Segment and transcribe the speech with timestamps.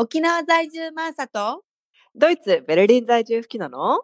[0.00, 1.64] 沖縄在住マーサと？
[2.14, 4.02] ドイツ、ベルリン在住吹きなの？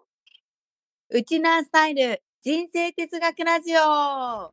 [1.10, 4.50] ウチナースタイル人生哲学ラジオ。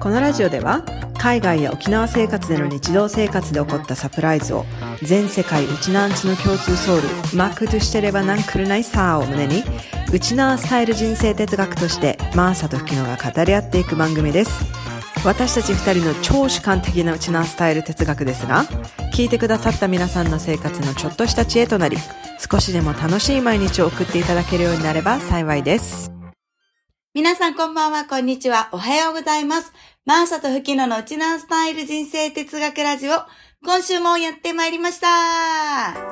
[0.00, 0.82] このラジオでは
[1.18, 4.64] 海外や沖縄生活での日常生活で起こったサプライズを
[5.02, 9.62] 全世界ウチナーンチの共通ソウルマックとしてればなんくるないさーを胸に
[10.10, 14.64] ウチナースタイル人生哲学としてマーサと吹きのが語り合っていく番組です
[15.24, 18.64] 私たち二人の超主観的なウチナースタイル哲学ですが
[19.14, 21.96] 聞いてくださった皆さんの生活のちょっとした知恵となり
[22.50, 26.12] 少しでも楽しい毎日を送っていただけるようになれば幸いです。
[27.14, 29.72] 皆さんこんばんは、こんにちは、おはようございます。
[30.06, 33.12] マーサとフキノのウチナースタイル人生哲学ラジオ、
[33.64, 35.08] 今週もやってまいりました。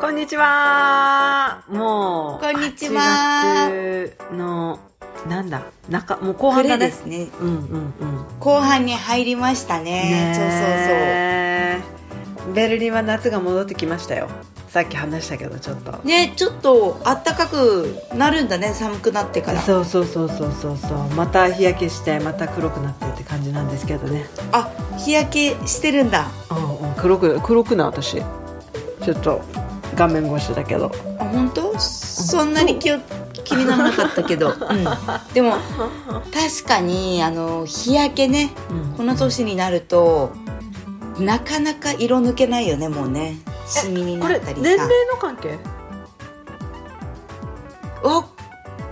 [0.00, 1.62] こんにちは。
[1.68, 3.68] もうこんにちは。
[3.70, 4.80] 8月の
[5.28, 6.86] なんだ中もう後半だね。
[6.86, 8.24] ですね、うんうんうん。
[8.38, 9.84] 後半に入りましたね。
[9.84, 12.54] ねそうそうそう。
[12.54, 14.28] ベルリンは夏が戻ってきましたよ。
[14.68, 15.92] さっき話したけどちょっと。
[16.04, 19.62] ね、ちょっと暖かくなるんだね、寒くなってから。
[19.62, 20.98] そうそうそうそうそうそう。
[21.14, 24.26] また日焼けしてまた黒くなってって感じなんですけどね。
[24.52, 26.28] あ、日焼けしてるんだ。
[26.50, 26.54] う
[26.84, 26.94] んうん。
[26.96, 28.22] 黒く黒くな私
[29.02, 29.40] ちょっと
[29.96, 30.92] 画面越しだけど。
[31.18, 31.76] あ本当？
[31.78, 32.98] そんなに気を
[33.46, 34.84] 気にならなかったけど、 うん、
[35.32, 35.56] でも
[36.32, 38.94] 確かにあの日焼けねうん。
[38.96, 40.32] この年になると
[41.18, 43.36] なかなか色抜けないよねもうね。
[43.66, 44.62] シミになったりさ。
[44.62, 45.58] 年齢の関係？
[48.04, 48.26] あ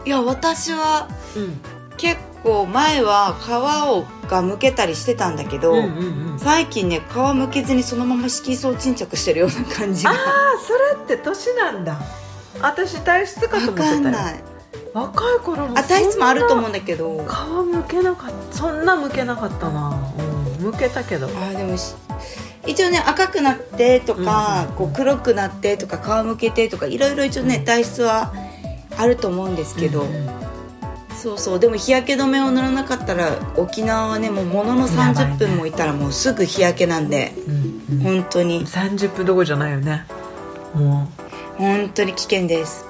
[0.05, 1.61] いや私はうん。
[1.97, 3.51] 結構前は皮
[3.89, 6.39] をがむけたりしてたんだけど、うんうんうん。
[6.39, 10.11] 最近ね皮むけずにそのまま色素沈着してるような感じが。
[10.11, 10.19] ああ
[10.65, 11.99] それって年なんだ
[12.61, 14.01] 私体質かと思ってたよ。
[14.01, 14.35] 分かんない
[14.95, 17.25] 若い頃もあ体質もあると思うんだだけど。
[17.27, 18.57] 皮むけなかった。
[18.57, 20.13] そんなむけなかったな。
[20.59, 21.29] うんむけたけど。
[21.29, 21.95] あでもし
[22.67, 28.33] 一応ね赤くなってとか、うんこう黒くなってとか皮むけてとかいろいろ一応ね体質は
[28.97, 30.31] あると思うんですけど、うんうん。
[31.17, 31.61] そうそう。
[31.61, 37.35] でも日焼け止めを塗らなかったら沖縄はねもうものの30分もいたらもうすぐ日焼けなんで。
[37.49, 37.99] うんうん。
[38.01, 38.65] 本当に。
[38.65, 40.07] 30分どころじゃないよね。
[40.75, 41.09] も
[41.59, 42.85] 本当に危険です。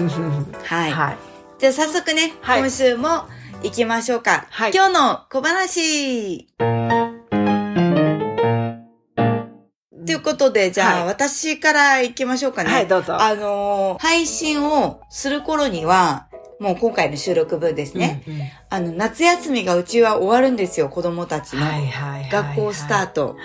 [0.00, 0.06] う
[0.64, 1.16] はい、はい。
[1.58, 2.60] じゃあ早速ね、はい。
[2.60, 3.24] 今週も
[3.62, 4.72] 行きましょうか、はい。
[4.74, 6.46] 今日の小話。
[10.06, 11.06] ということでじゃあ、はい。
[11.08, 12.70] 私から行きましょうかね。
[12.72, 13.20] はいどうぞ。
[13.20, 16.28] あのー配信をする頃には、
[16.60, 18.22] もう今回の収録分ですね。
[18.26, 18.40] うんうん。
[18.70, 21.62] あの、夏休みがうちは終わるんですよ、子供たちの。
[21.62, 22.30] はいはいはいはい。
[22.30, 23.36] 学校スタート。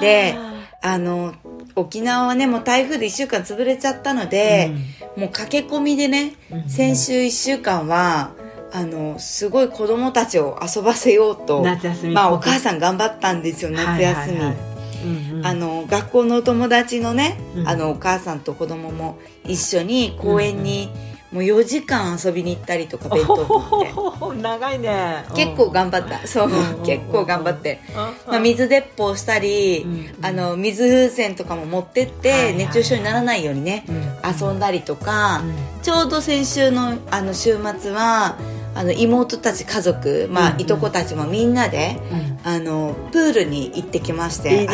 [0.00, 0.36] で
[0.82, 1.34] あの、
[1.78, 4.72] 沖縄はね、もう台風で一週間潰れちゃったので、
[5.16, 8.32] もう駆け込みでね、うん先週一週間は、
[8.72, 14.38] あの、すごい子供たちを遊ばせようと、夏休みまあお母さん頑張ったんですよ、夏休み。
[14.38, 14.56] はいはい。
[14.56, 14.68] はい
[15.04, 15.46] うんうん。
[15.46, 17.68] あの学校のお友達のね、うん。
[17.68, 20.90] あのお母さんと子供も一緒に公園に
[21.32, 23.92] もう4時間遊びに行ったりとか弁当持って。
[23.94, 25.24] お 長いね。
[25.34, 26.26] 結構頑張った。
[26.26, 26.48] そう。
[26.48, 26.82] うん。
[26.84, 28.32] 結構頑張って、うん。
[28.32, 30.24] まあ、水鉄砲したり、うん。
[30.24, 34.48] あの水風船とかも持ってって、熱中症にならないようにね、うん。
[34.48, 35.82] 遊んだりとか、うん。
[35.82, 38.36] ちょうど先週のあの週末は
[38.74, 40.60] あの妹たち家族、まあうん。
[40.62, 42.14] いとこたちもみんなで、う
[42.48, 42.50] ん。
[42.50, 44.66] あのプールに行ってきましていい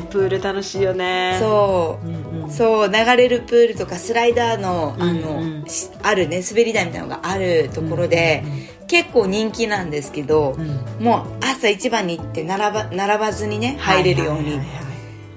[0.00, 1.36] ねプール楽しいよね。
[1.40, 2.06] そう。
[2.06, 2.50] うんうん。
[2.50, 5.62] そう流れるプールとかスライダーのあの、うん。
[5.62, 6.42] うんしあるね。
[6.48, 8.42] 滑り台みたいなのがあるところで、
[8.86, 11.04] 結構人気なんですけど、うん。
[11.04, 14.60] もう朝一番に行って並ば並ばずにね入れるように、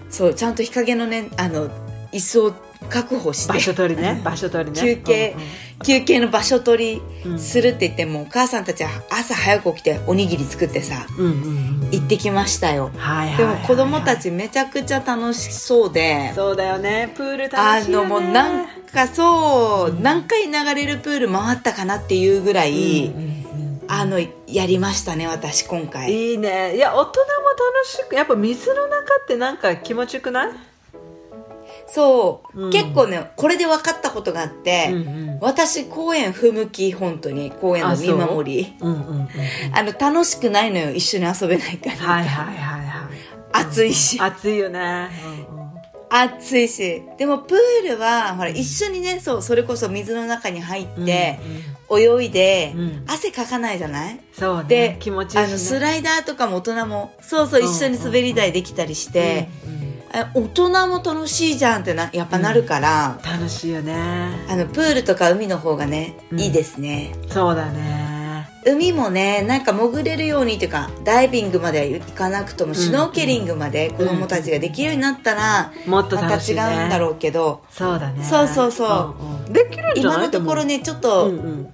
[0.09, 1.69] そうちゃんと日陰のねあの
[2.11, 2.53] 椅子を
[2.89, 3.53] 確保して。
[3.53, 4.21] 場所取りね。
[4.23, 4.81] 場所取りね。
[4.81, 5.35] 休憩、
[5.83, 11.35] 休憩の場所取うんりするって言っても、お母さんたちは朝早く起きておにぎり作ってさうんうんう
[11.87, 17.11] ん行ってきましたよ、はいはいはいでも子供たちめちゃくちゃ楽しそうでそうだよね。
[17.15, 18.09] プール楽あしいよね。
[18.09, 23.85] のもうなんかそう、何回流れるプール回ったかなっていうぐらい、うんうんうん。
[23.87, 26.11] あのやりましたね私今回。
[26.13, 26.75] いいね。
[26.75, 30.51] いや大人も楽しくやっぱ水の中ってなんか気持ちよくない？
[31.87, 32.71] そう、うん。
[32.71, 35.01] 結構ねこれで分かったことがあって、うんう
[35.33, 35.39] ん。
[35.41, 38.73] 私公園不向き本当に公園の見守り。
[38.79, 39.27] うんうんうんうん。
[39.73, 43.11] あの楽しくないのよ一緒に遊べないから、はいはいはいはい。
[43.53, 44.19] 暑いし。
[44.19, 45.09] 暑いよね。
[45.49, 45.71] うんうん。
[46.13, 47.03] 暑いし。
[47.17, 51.39] でもプールはほら一緒にねそうそれこそ水の中に入って、
[51.89, 53.03] 泳いで、うん。
[53.07, 54.19] 汗かかないじゃない？
[54.33, 54.63] そうね。
[54.67, 55.43] で気持ちいいしね。
[55.45, 59.60] あのスライダーとかも大人もそうそううん一緒に滑り台できたりして、うん。
[59.60, 59.60] うんあ
[60.13, 63.95] 大人も楽しいじゃんってなやっぱなるから、楽しいよね。
[64.49, 66.39] あのプールとか海の方がね、うん。
[66.39, 67.13] いいですね。
[67.29, 68.11] そうだね。
[68.63, 77.63] 海もねなんか潜れるようにっていうかダイビングまで行かなくとも、シュノーケリングまで子供たちができるようになったら、もっとまた楽しい、違ね、うんだろうけど。
[77.71, 78.23] そうだね。
[78.23, 79.23] そうそうそう。
[79.23, 79.53] んうん。
[79.53, 80.17] できるんじゃない？
[80.17, 81.73] 今のところねちょっでと、もうんうん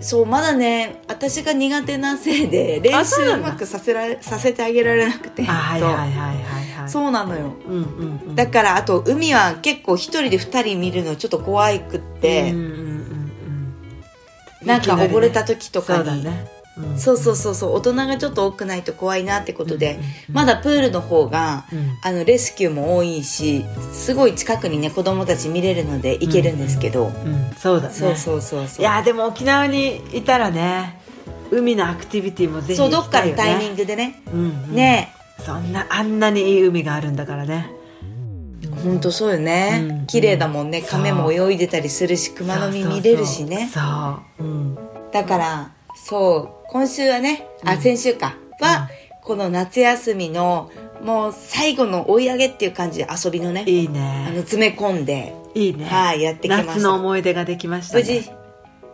[0.00, 5.44] そうまだね私が苦手なせいで練習うまくさせられさせてあげられなくて。
[5.48, 6.42] あはいそうはいはいはい。
[6.80, 6.88] はい。
[6.88, 7.52] そうなのよ。
[7.66, 8.34] うんうんうん。
[8.34, 12.96] だからあと海は結構一人で二人見るのちょっと怖いくって、うんうんうんうん
[14.66, 16.22] なんか溺れた時とかに。
[16.22, 16.28] そ
[16.96, 17.74] そうそうそうそう。
[17.74, 19.98] 大人がちょっと多くないと怖いなってことで、
[20.30, 21.96] まだプールの方が、うん。
[22.02, 27.94] あのレスキューも多いしすごい近くにね子供たち見れるので行けるんですけど、うんそうだね。
[27.94, 28.80] そうそうそうそう。
[28.80, 31.00] いやでも沖縄にいたらね
[31.50, 34.74] 海のアクティビティもぜひそうどっかのタイミングでね、うんうん。
[34.74, 35.14] ね。
[35.44, 37.70] そんなあんなにいい海があるんだからね。
[38.82, 40.82] ほんとそうよね、うん綺麗だもんね。
[40.82, 43.70] 亀も泳いでたりするし熊の実見れるしね。
[43.72, 43.80] そ
[44.38, 44.44] う。
[44.44, 44.78] うん。
[45.12, 45.70] だから
[46.08, 48.36] そう今週はねあ先週か。
[48.60, 48.88] は、
[49.22, 50.70] この夏休みの
[51.02, 55.84] もう最後の追い上げっていう感じで遊びのねいいあのね詰め込んでいいね。
[55.84, 56.74] はいやってきました。
[56.74, 58.02] 夏の思い出ができましたね。
[58.02, 58.45] 無事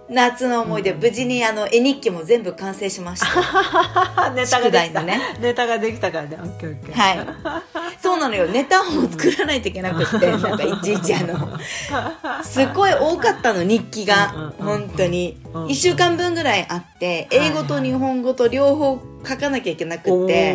[0.09, 4.31] 夏の思い出、無事にあの絵日記も全部完成しました。
[4.35, 5.03] ネタができた。
[5.03, 5.21] ね。
[5.41, 6.39] ネタができたからね。
[6.41, 6.95] オッケーオッケー。
[6.95, 7.63] はい。
[8.01, 8.47] そうなのよ。
[8.47, 11.59] ネタを作らないといけなくってなんかいちいちあの
[12.45, 14.53] すごい多かったの日記が。
[14.59, 15.39] 本当に。
[15.55, 20.53] うん1週間分ぐらいあって英語と日本語と両方書かなきゃいけなくって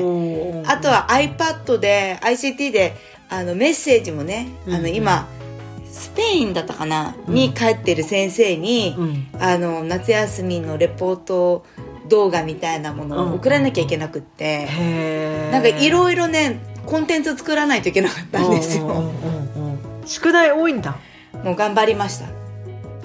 [0.66, 2.96] あとは iPad で ICT で
[3.30, 5.28] あのメッセージもねあの今
[5.98, 9.28] スペインだったかなに帰ってる先生にうん。
[9.40, 11.66] あの夏休みのレポート
[12.08, 18.86] 動画みたいなものを送らなきゃいけなくって、へえなんかいろいろねコンテンツ作らないといけなかったんですよ。
[18.86, 20.98] うんうんうんうん宿題多いんだ。
[21.44, 22.28] もう頑張りました。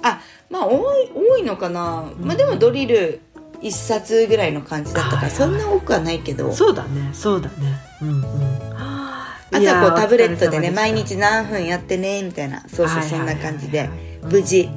[0.02, 3.20] あまあ多い多いのかな、まあでもドリル
[3.60, 6.52] 1冊ぐらいの感じだったからそんな多くはないけど。
[6.52, 7.54] そうだねそうだね。
[8.02, 9.01] うんうん
[9.52, 13.88] ああとはこうタブレットでね毎日何分やってねみたいなそうそうそんな感じで
[14.22, 14.68] 無事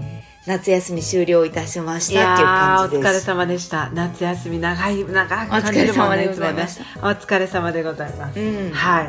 [0.45, 3.10] 夏休み終了いたしましいたっていう感じです。
[3.10, 3.89] 疲れ様でした。
[3.89, 6.33] 夏休み長い長く感お疲じるもんねいつもね。
[6.33, 7.00] ございました。
[7.00, 8.72] お疲れ様でございます、うん。
[8.72, 9.04] は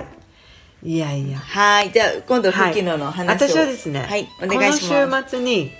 [0.82, 0.92] い。
[0.94, 1.38] いやいや。
[1.38, 1.92] はい。
[1.92, 2.72] じゃあ今度はい。
[2.72, 4.88] 吹野の話を、私はですね、はいお願いします。
[4.88, 5.72] この週末に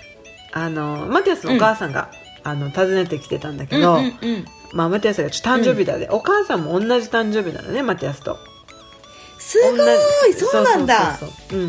[0.53, 2.11] あのマティアスのお母さんが、
[2.43, 8.37] あの訪ねてきてたんだけど、うんうんうんまあ、マティアスがちょっと誕生日だで、お母さんも同じ誕生日なのねマティアスと
[9.39, 9.75] すご
[10.27, 11.17] いそうなんだ。
[11.17, 11.61] そうん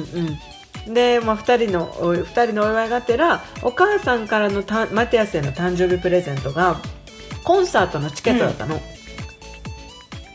[0.86, 0.94] うん。
[0.94, 6.80] で、まあ、2人のお二人のお祝いがてらお母さんからのたマティアスへの誕生日プレゼントが
[7.44, 8.80] コンサートのチケットだったの、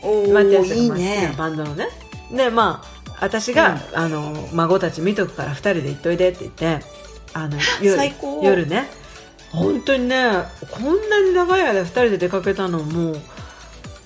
[0.02, 1.88] おマティアーいいスがバンドのね。
[2.32, 6.84] でまあ私が、あの孫たち見とくから2人で行っといでって言って
[7.32, 8.88] あの夜夜ね。
[9.50, 10.32] 本当にね
[10.72, 13.14] こんなに長い間2人で出かけたのも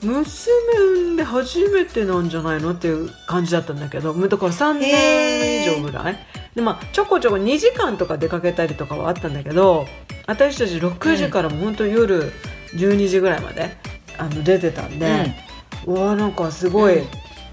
[0.03, 6.19] 娘産んで初めてなんじゃないのっていう感じだったんだけどだから3年以上ぐらい。
[6.55, 9.87] でまあちょこちょこ2時間とか出かけたりとかはあったんだけど
[10.27, 12.33] 私たち6時からも本当夜
[12.75, 13.77] 12時ぐらいまで
[14.19, 15.35] あの出てたんで、
[15.87, 17.05] うわなんかすごい、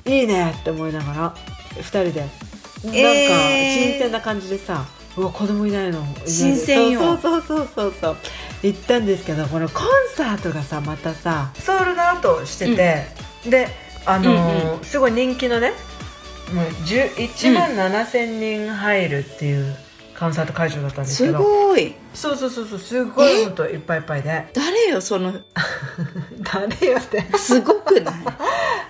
[0.06, 1.36] いいねって思いながら
[1.75, 2.21] 2人で。
[2.21, 3.91] なんかえー。
[3.91, 4.86] 新鮮な感じでさ、
[5.17, 6.03] うわ子供いないの。
[6.25, 7.00] 新鮮よ。
[7.00, 8.17] そうそうそうそうそう。
[8.63, 13.06] 行ったんですけどこのコンサートがさまたさソールドアウトしてて、
[13.50, 13.67] で
[14.06, 15.71] あのーうんすごい人気のね
[16.53, 19.75] もう10 1万7000人入るっていう
[20.19, 21.93] コンサート会場だったんですけすどごい。
[22.13, 24.45] そうそうそうそうすごい本当いっぱいいっぱいで。
[24.53, 25.34] 誰よその？
[26.43, 27.22] 誰よって。
[27.38, 28.15] すごくない？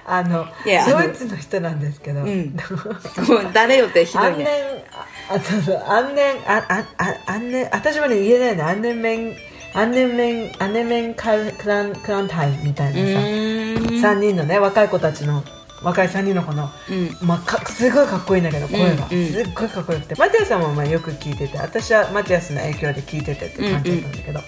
[0.05, 2.55] あのドイツの人なんですけど、うん。
[3.53, 4.85] 誰よってひどいね。
[5.29, 8.67] ああそうそう安年あああ安年私はね言えないの。
[8.67, 9.35] 安年面
[9.73, 14.01] 安年面安年面クランクランクランタイみたいうなさ、ーん。
[14.01, 15.43] 三人のね若い子たちの
[15.85, 17.17] 若い3人の子の、うん。
[17.27, 19.17] まあ、かすごいかっこいいんだけど声が、うん。
[19.17, 20.15] うんすっごいかっこよくて。
[20.15, 24.39] マティアスさんもまあよく聞いてて私はマティアスの影響で聞いててって感じだったんだけど、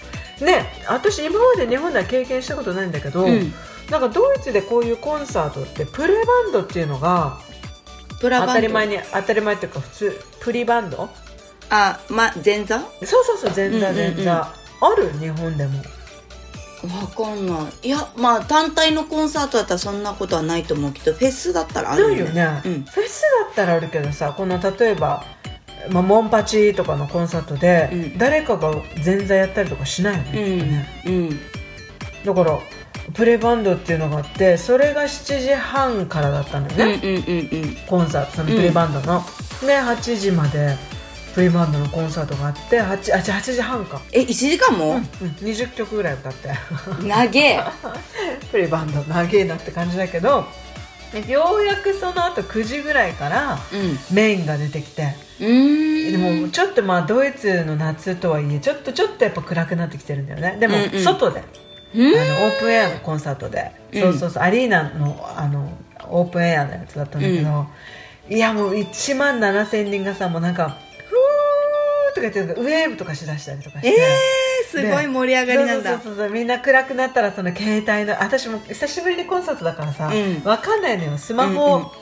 [0.44, 3.52] ね私今まで日本では経験したことないんだけど、うん。
[3.90, 7.38] なんかドイツでこういうコンサートってプレバンドっていうのが
[8.20, 11.08] 当たり前に当たり前っていうか普通プリバンド？
[11.70, 12.76] あま前座？
[12.76, 14.14] わそうそうそう前座うんうんうん。
[14.16, 15.10] 前座、ある？
[15.18, 15.82] 日本でも
[16.86, 17.88] かんない。
[17.88, 22.84] いやまあ単体のコンサートだったらそんなことはないと思うけどフェスだったらあるないよね、うん。
[22.84, 25.24] フェスだったらあるけどさこの例えば、
[25.90, 28.18] まあ、モンパチとかのコンサートで、うん。
[28.18, 28.72] 誰かが
[29.04, 30.58] 前座やったりとかしないよね,、うん。
[30.58, 30.86] ね。
[31.06, 31.40] うん。
[32.24, 32.58] だから
[33.14, 37.76] プレバンドっていうのがあってそれが7時半からだったのようんうんね、うんうん。
[37.86, 39.24] コンサートそのプレバンドの、
[39.62, 40.76] で8時まで
[41.34, 46.50] フリーバンドのコンサートがあって8あ8時半か、え、1時間も、うん、20曲ぐらい歌って。
[47.06, 47.60] 長え。
[48.50, 50.46] フリーバンド長えなって感じだけど
[51.26, 53.98] ようやくその後9時ぐらいからうん。
[54.14, 55.14] メインが出てきて。
[55.40, 56.12] うーん。
[56.12, 60.56] でもちょっとまあドイツの夏とはいえちょっとちょっとやっぱ暗くなってきてるんだよね。
[60.58, 61.02] でもうんうん。
[61.02, 61.42] 外で、
[61.94, 62.20] うん。
[62.20, 64.00] あのオープンエアのコンサートで、うん。
[64.02, 65.70] そうそうそうアリーナのあの
[66.10, 67.66] オープンエアのやつだったんだけど、
[68.28, 70.84] いやもう1万7000人がさもうなんか「ふー」
[72.18, 73.88] とか言ってウェーブとかしだしたりとかして。
[73.88, 75.90] えー、すごい盛り上がりなんだ。
[75.94, 80.42] そうそうそうそうみんな暗くなったらその携帯の私も久しぶりにコンサートだからさ、うん。
[80.44, 81.18] わかんないのよ。
[81.18, 81.92] スマホ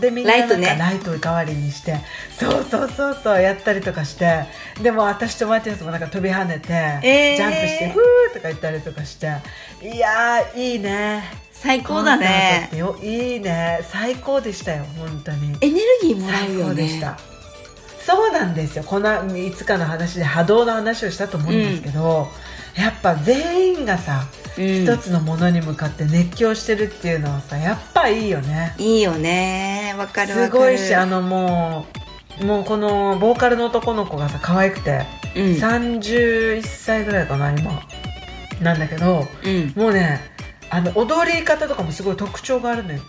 [0.00, 0.76] でみんなライトね。
[0.78, 2.00] ライト代わりにして。
[2.38, 4.44] そうそうそうそうやったりとかして。
[4.82, 6.72] でも私とマティアスもなんか飛び跳ねて、
[7.06, 7.36] えー。
[7.36, 9.26] ジャンプしてフーとか言ったりとかして。
[9.82, 11.22] いやーいいね。
[11.52, 12.68] 最高だね。
[13.02, 13.80] いいね。
[13.84, 15.56] 最高でしたよ本当に。
[15.60, 16.64] エネルギーもらう最よね。
[16.70, 17.31] 高でした
[18.04, 22.28] そうなんですよこのいつかの話で波動の話をしたと思うんですけど、
[22.76, 29.94] やっぱ全員がさ、うん一つのものに向かって熱狂してるっていうのはさやっぱいいよねいいよね。
[29.96, 30.50] わかるわかる。
[30.50, 31.86] すごいしあのも
[32.42, 35.44] うもうこのボーカルの男の子がさ可愛くて、うん。
[35.54, 37.80] 31歳ぐらいかな今
[38.60, 39.72] なんだけどうん。
[39.74, 40.20] もうね
[40.68, 43.00] あの踊り方とかもすごい特徴があるのよ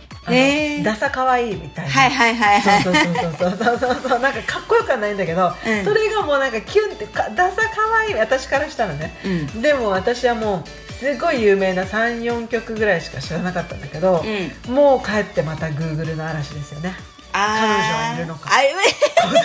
[0.84, 2.84] ダサ可愛いみたいなはいはいはいはい。
[2.84, 9.62] そうそうそうそうそうそうそうなんかかっこよくはないんだけど、うんそれがもうなんかキュンってかダサ可愛い私からしたらねうん。
[9.62, 14.24] でも私はもうすごい有名な34曲ぐらいしか知らなかったんだけど、
[14.68, 14.74] うん。
[14.74, 16.96] もう帰ってまたグーグルの嵐ですよね
[17.34, 18.50] はいるのか。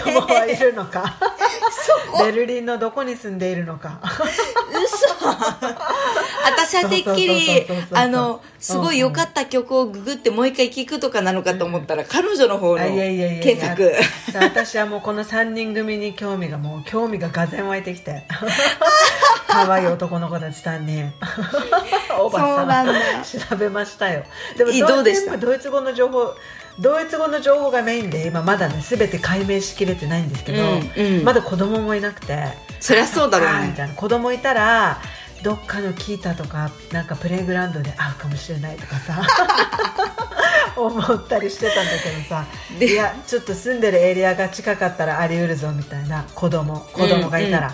[0.05, 1.17] 子供はいるのか。
[2.25, 4.01] ベルリンのどこに住んでいるのか。
[4.71, 5.09] 嘘。
[6.45, 13.93] 私はてっきりあのすごい良かった曲をググってもう一回聴くとかなのかと思ったら、彼女の方の検索。
[14.35, 18.25] 私はもうこの3人組に興味がもう興味ががぜん湧いてきて。
[19.47, 21.13] 可愛い男の子たち3人。
[22.21, 24.25] おばさん 調べましたよ。
[24.57, 25.37] でもどうでした？
[25.39, 26.35] ドイツ語の情報
[26.81, 31.25] ドイツ語の情報がメインで今まだね全て解明しきれてないんですけど、うんうん。
[31.25, 32.45] まだ子供もいなくて
[32.81, 33.69] そりゃそうだろうね。
[33.69, 33.95] みたいな。
[33.95, 34.99] 子供いたら
[35.43, 39.23] どっかのキータとかなんかプレイグラウンドで会うかもしれないとかさ
[40.77, 42.45] 思ったりしてたんだけどさ
[42.79, 46.25] でいやちょっと住んでるエリアが近かったらあり得るぞみたいな。
[46.35, 47.73] 子供子供がいたら、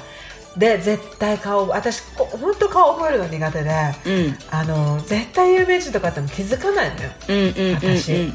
[0.57, 3.71] で絶対顔私こ本当顔覚えるの苦手で
[4.07, 4.39] うん。
[4.51, 7.11] あの絶対有名人とかあっても気づかないのよ。
[7.29, 8.33] うん私。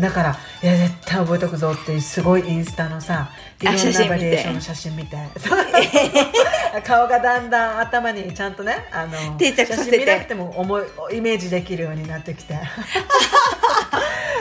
[0.00, 3.30] だからいや絶対覚えとくぞってすごいインスタのさ
[3.60, 5.16] いろんなバリエーションの写真見て。
[6.84, 9.90] 顔がだんだん頭にちゃんとねあの定着させて。
[9.90, 12.58] 写真見なくても思いイメージできるようになってきて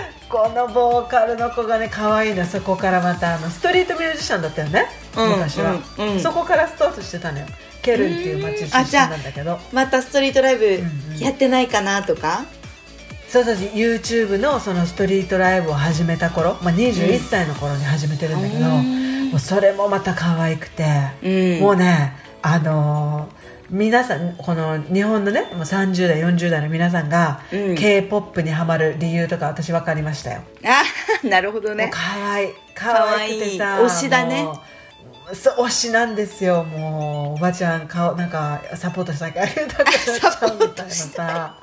[0.30, 6.20] このボーカルの子がね可愛いのそこからまたあのストリートミュージシャンだったよね、うん昔は、うんうん。
[6.20, 7.46] そこからスタートしてたのよ。
[7.82, 9.60] ケルンっていう街出身なんだけど。
[9.72, 11.20] またストリートライブんうん。
[11.20, 12.46] やってないかなとか、
[13.30, 19.30] そうそう YouTube のそのストリートライブを始めた頃、まあ、21歳の頃に始めてるんだけど、うん。
[19.32, 20.86] もうそれもまた可愛くて、
[21.22, 21.60] うん。
[21.60, 23.43] もうねあのー
[23.74, 27.76] 皆さんこの日本のねもう30代40代の皆さんが、うん。
[27.76, 31.90] K p o p にハマる理由とか私分かりましたよ、あなるほどね。
[31.92, 34.48] 可愛い可愛くてさ推しだね。
[35.32, 36.64] 推しなんですよ。
[36.66, 41.58] もうおばちゃん顔なんかサポートしなきゃあげたくなっちゃうみたいなさ。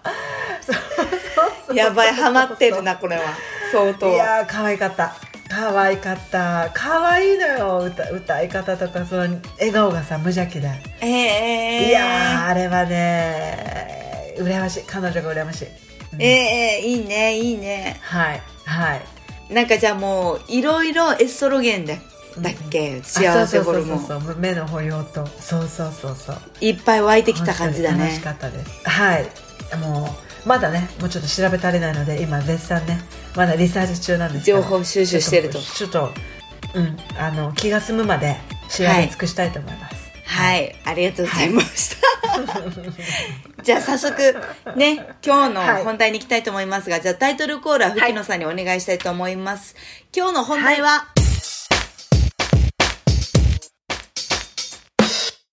[1.73, 3.23] やばいハマってるなこれは。
[3.71, 4.09] 相当。
[4.09, 5.15] いやー可愛かった
[5.61, 6.71] 可愛かった。
[6.73, 7.85] 可愛いのよ。
[7.85, 9.23] 歌歌い方とかその
[9.59, 10.71] 笑顔がさ無邪気で、
[11.03, 11.89] ええ。
[11.91, 14.85] いやーあれはね羨ましい。
[14.87, 15.69] 彼女が羨ましい、
[16.15, 16.23] うん。
[16.23, 17.99] ええいいねいいね。
[18.01, 19.03] はいはい。
[19.53, 21.95] なんかじゃあもういろいろエストロゲンだ
[22.39, 23.99] だっけ、幸せホルモン。
[23.99, 25.27] あそうそうそうそう目の保養と。
[25.27, 26.39] そうそうそうそう。
[26.63, 28.05] いっぱい湧いてきた感じだね。
[28.05, 28.89] 楽しかったです。
[28.89, 29.27] はい。
[29.77, 30.09] も
[30.45, 33.01] うまだねもうちょっと調べ足りないので今絶賛ね
[33.37, 34.59] まだリサーチ中なんですけど。
[34.59, 35.59] 情報収集してると。
[35.59, 36.13] ちょっと
[36.75, 38.37] うんあの気が済むまで
[38.69, 43.63] 調べ尽くしたいと思います、はい、ありがとうございました。
[43.63, 44.17] じゃあ早速
[44.77, 49.75] ね、今日の本題に行きたいと思いますが、じゃあタイトルコールは吹野さんにお願いしたいと思います。
[50.17, 51.09] 今日の本題は、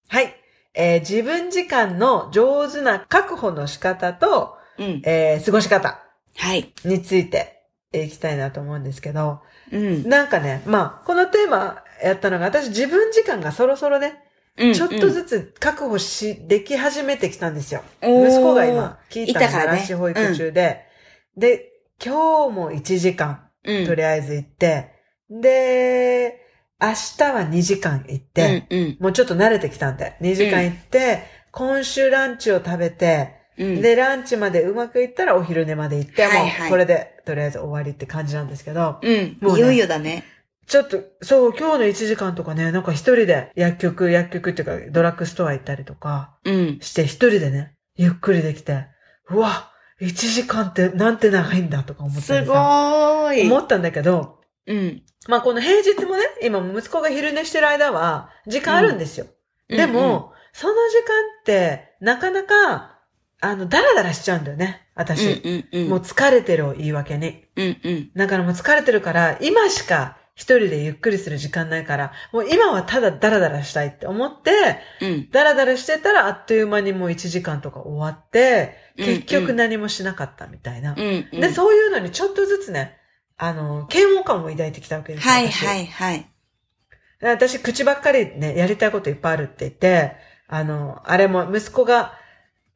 [0.09, 0.35] はい。
[0.75, 6.03] えー自分時間の上手な確保の仕方と、うん、えー過ごし方
[6.37, 7.37] はい、について。
[7.37, 7.56] えー
[7.93, 9.41] いきたいなと思うんですけど、
[9.71, 14.23] うん、なんかね、まあ、このテーマやったのが、私自分時間がそろそろね、
[14.57, 17.83] うんちょっとずつ確保し、でき始めてきたんですよ。
[18.01, 19.85] 息子が今、聞いたいたからね。
[19.93, 20.85] 保育中で、
[21.37, 24.93] で、今日も1時間、うん、とりあえず行って、
[25.29, 26.41] で、
[26.81, 28.97] 明日は2時間行って、うんうん。
[28.99, 33.81] もうちょっと慣れてきたんで、2時間行って、今週ランチを食べて、うん。
[33.81, 36.31] で、ランチまでうまくいったらお昼寝まで行って、も
[36.67, 39.37] うこれでとりあえず終わりって感じなんですけど、うん。
[39.41, 40.23] もうねいよいよだね。
[40.65, 46.79] ちょっと、そう、今日の1時間とかね、なんか一人で薬局、薬局っていうかドラッグストア行ったりとかうん。
[46.81, 48.85] して一人でね、ゆっくりできて、
[49.29, 53.41] うわ、1時間ってなんて長いんだとか思ったすごーい。
[53.47, 55.03] 思ったんだけど、うん。
[55.27, 59.25] まあこの平日もね、今息子が昼寝してる間は時間あるんですよ。
[59.67, 62.96] でも、その時間って、なかなか、
[63.39, 65.29] あの、ダラダラしちゃうんだよね、うん私。
[65.31, 65.89] うんうん。
[65.89, 67.45] もう疲れてるを言い訳に。
[67.55, 68.11] うんうん。
[68.15, 75.29] だからもう疲れてるから、今しか一人でゆっくりする時間ないから、もう今はただダラダラしたいって思って、うん。
[75.31, 80.93] ダラダラしてたらあっという間にもう1時間とか終わって、うん結局何もしなかったみたいな。
[80.93, 81.39] うんうん。
[81.39, 82.97] で、そういうのにちょっとずつね、
[83.37, 85.31] あの、嫌悪感を抱いてきたわけですよ。
[85.31, 86.31] 私はいはいはい。
[87.21, 90.15] 私、口ばっかりね、やりたいこといっぱいあるって言って、
[90.47, 92.13] あの、あれも息子が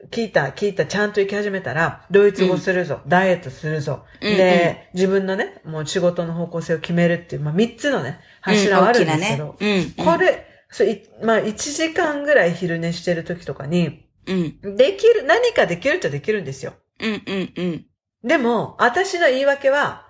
[0.09, 10.17] 聞いた、聞いた、ちゃんと行き始めたら、ドイツ語するぞ、ダイエットするぞ、うんで、自分のね、もう仕事の方向性を決めるっていう、まあ、三つのね、柱はあるんですけど、うん大きなね。
[10.17, 14.57] これ、そういまあ、一時間ぐらい昼寝してる時とかに、うん。
[14.61, 14.75] うん。
[14.75, 16.73] できる、何かできるっちゃできるんですよ。
[16.99, 17.85] うんうんうん。
[18.23, 20.07] でも、私の言い訳は、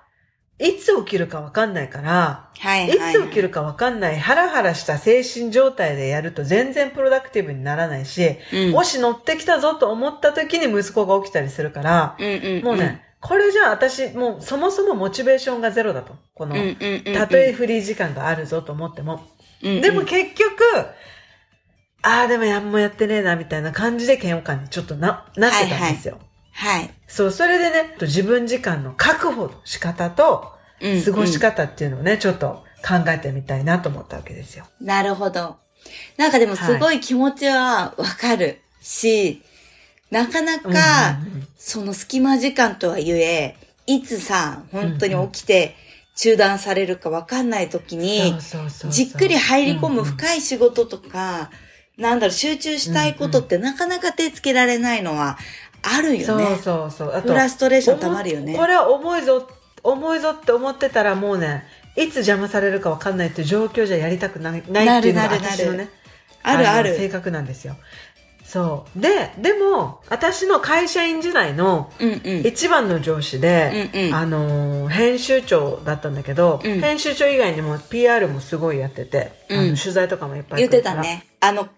[0.60, 3.14] いつ起きるかわかんないから、はいいはい。
[3.14, 8.72] つ起きるかわかんない、ハラハラした精神状態でやると全然プロダクティブにならないし、うん。
[8.72, 12.64] もし乗ってきたぞと思った時に息子が起きたりするから、うんうんうん。
[12.64, 16.16] もうね、これじゃあ私、もうそもそもモチベーションがゼロだと。
[16.34, 16.56] この。
[17.16, 19.28] たとえフリー時間があるぞと思っても。
[19.64, 20.64] うんうん、でも結局、
[22.04, 26.16] ああ、でもやんもやってねえな、みたいな感じで嫌悪感にちょっとな、なってたんですよ。
[26.16, 26.26] はい。
[27.08, 34.66] そう、それでね、自分時間の確保の仕方と、うん過ごし方っていうのをね、ちょっと考えてみたいなと思ったわけですよ。
[34.80, 35.58] なるほど。
[36.18, 39.44] なんかでもすごい気持ちはわかるし、
[40.10, 40.70] なかなか、
[41.22, 41.48] うんうんうん。
[41.58, 43.56] その隙間時間とはいえ、
[43.86, 45.76] いつさ、本当に起きて
[46.16, 48.36] 中断されるかわかんない時に、
[48.90, 50.16] じっくり入り込むうんうん。
[50.16, 51.52] 深い仕事とか、
[51.98, 55.38] なんだろう、集中したいことってなかなか手つけられないのは
[55.84, 56.60] あるよそうね。
[56.62, 57.16] そうそう。
[57.16, 58.56] あフラストレーション溜まるよね。
[58.56, 59.48] これは重いぞ、
[59.84, 61.64] 重いぞって思ってたらもうね、
[61.96, 65.90] いつ邪魔されるかわかんないっていう状況じゃやりたくないないっていうのが私のね、
[66.44, 67.10] あるあの性る。
[67.10, 67.76] 格なんですよ。
[68.52, 69.00] そう。
[69.00, 71.90] で、でも、私の会社員時代の。
[72.44, 81.26] 一番の上司で、うんうんあのー、編集長だったんだけど、うん編集長以外にも PR もすごいやってて、あのうん取材とかもいっぱい言ってたね。
[81.40, 81.70] あの、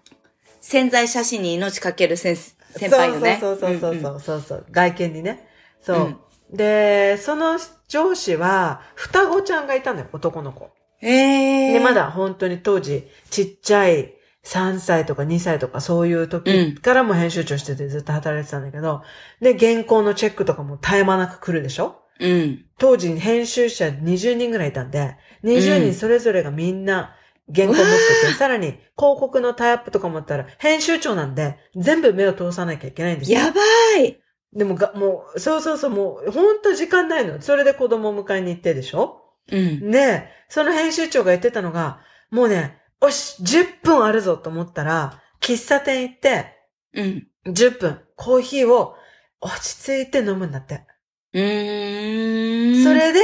[0.60, 2.36] 潜在写真に命かける先
[2.76, 3.38] 先輩よね。
[3.40, 5.48] そうそうそうそうそうそうそう、外見にね。
[5.80, 6.16] そう、うん
[6.52, 7.58] で、その
[7.88, 10.70] 上司は、双子ちゃんがいたのよ、男の子。
[11.02, 11.08] うん。
[11.08, 11.72] へえ。
[11.72, 19.02] で、まだ本当に当時、ちっちゃい3歳とか2歳とかそういう時からも編集長しててずっと働いてたんだけど、
[19.40, 22.02] で、原稿のチェックとかも絶え間なく来るでしょ？
[22.20, 22.64] うん。
[22.78, 27.16] 当時編集者20人ぐらいいたんで、20人それぞれがみんな
[27.54, 27.84] 原稿持っ
[28.22, 33.40] てて、さらに広告のタイアップとか持ったら、編集長なんで全部目を通さなきゃいけないんですよ。
[33.40, 33.60] やば
[33.98, 34.18] い。
[34.54, 37.40] でもが、もう、そうそうそう、もう、ほんと時間ないの。
[37.42, 39.20] それで子供を迎えに行ってでしょ？
[39.50, 39.90] うん。
[39.90, 46.46] で、その編集長が言ってたのが、もうね、よし、10分あるぞと思ったら、喫茶店行って、
[46.94, 47.28] うん。
[47.46, 48.94] 10分、コーヒーを
[49.40, 50.86] 落ち着いて飲むんだって。
[51.34, 52.84] うーん。
[52.84, 53.20] それで、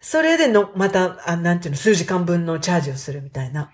[0.00, 3.70] それでの、また、あなんていうの、数時間分のチャージをするみたいな。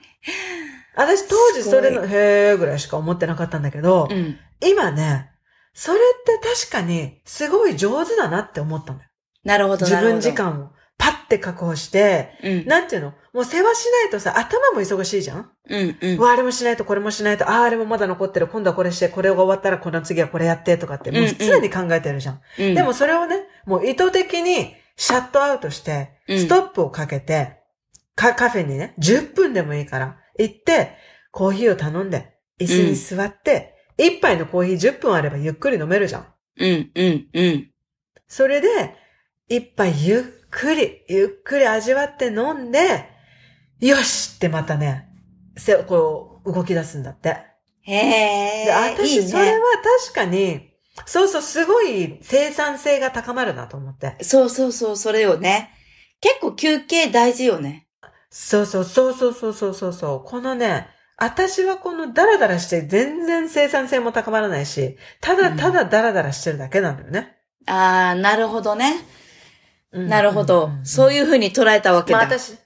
[0.97, 4.39] 私当時それの、へーぐらいしか思ってなかったんだけど、うん。
[4.61, 5.31] 今ね、
[5.73, 9.05] それって確かに、すごい上手だなって思ったのよ。
[9.45, 10.01] なるほど、自。
[10.01, 10.33] 分時。
[10.33, 12.67] 間をパッて確保して、うん。
[12.67, 15.51] なんていうのもうせわしないとさ、頭も忙しいじゃん？
[15.69, 16.19] うん、うん。
[16.21, 22.41] わあ、あれもしないとこれもしないと、ああ、あれもまだ残ってる、今度はこれして、これが終わったらこの次はこれやってとかって、もう常に考えてるじゃん。
[22.61, 22.75] うん。
[22.75, 27.59] でもそれをね、もう意図的にシャットアウトして、うんストップをかけて、
[28.15, 30.97] カカフェにね、10分でもいいから、行って、
[31.31, 36.27] コーヒーを頼んで、椅子に座って、一、杯のコーヒー10分あればゆっくり飲めるじゃん。
[36.59, 37.71] うん、うん、うん。
[38.27, 38.69] それで、
[39.49, 43.09] 一杯ゆっくり、ゆっくり味わって飲んで、
[43.81, 45.09] よしってまたね、
[45.57, 47.37] せ、こう、動き出すんだって。
[47.83, 48.65] へえ。
[48.67, 49.65] で、私、それは
[50.07, 50.74] 確かに、
[51.07, 54.17] そうそう、すごい生産性が高まるなと思って。
[54.23, 55.71] そうそうそう、それよね。
[56.21, 57.89] 結構休憩大事よね。
[58.31, 60.25] そうそう、そうそうそうそうそうそう。
[60.25, 67.37] このね、私はこのダラダラして全然生産性も高まらないし、ただただダラダラしてるだけなんだよね。
[67.67, 68.95] ああ、なるほどね。
[69.93, 70.71] うんなるほど。
[70.83, 72.05] そうういうふうに捉えたわん。
[72.05, 72.19] けだ。
[72.19, 72.59] まあ私、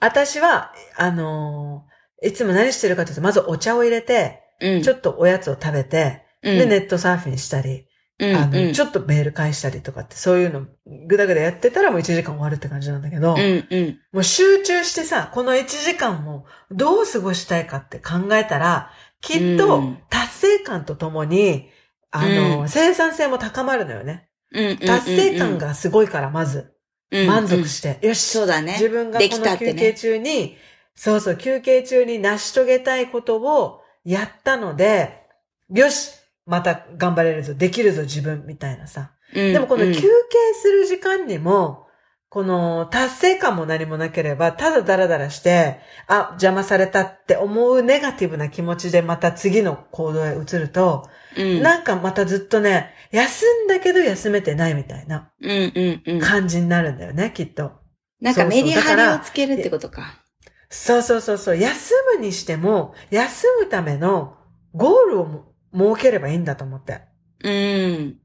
[0.00, 4.82] 私は、あのーいつも何してるかというと、まずお茶を入れて、うん。
[4.82, 7.86] ちょっとおやつを食べて、うん、で、ネットサーフィンしたり、
[8.18, 8.72] うん、あの、うん。
[8.72, 10.66] ちょっとメール返したりとかって、そういうの、
[11.06, 13.98] ぐだぐだやってたらもう1時間終わるって感じなんだけど、うん、うん。
[14.12, 19.98] もう集中してさ、この1時間もどう過ごしたいかって考えたら、きっうとん。
[20.08, 21.68] 達成感とともに、
[22.10, 22.68] あの、うん。
[22.68, 24.28] 生産性も高まるのよね。
[24.86, 26.72] 達成感がすごいから、まず、
[27.10, 28.72] うん、満足しして、よし、そうだね。
[28.72, 30.56] 自分がでこの休憩中に、
[30.94, 35.22] そうそう、休憩中に成し遂げたいことをやったので、
[35.70, 36.12] よし、
[36.46, 39.12] また頑張れるぞ、できるぞ、自分、みたいなさ。
[39.34, 40.08] うんでもこのうん休憩
[40.54, 41.86] する時間にも、
[42.28, 55.30] この達成感も何もなければ、ただダラダラして、あ、邪魔されたって思うネガティブな気持ちでまた次の行動へ移ると、うん、なんかまたずっとね、休んだけど休めてないみたいな。
[56.20, 57.72] 感じになるんだよね、きっと。
[58.20, 60.20] なんかメリハリをつけるってことか。
[60.68, 61.56] そうそうそうそう。
[61.56, 64.36] 休むにしても、休むための
[64.74, 67.02] ゴールをも設ければいいんだと思って。
[67.44, 68.18] うん。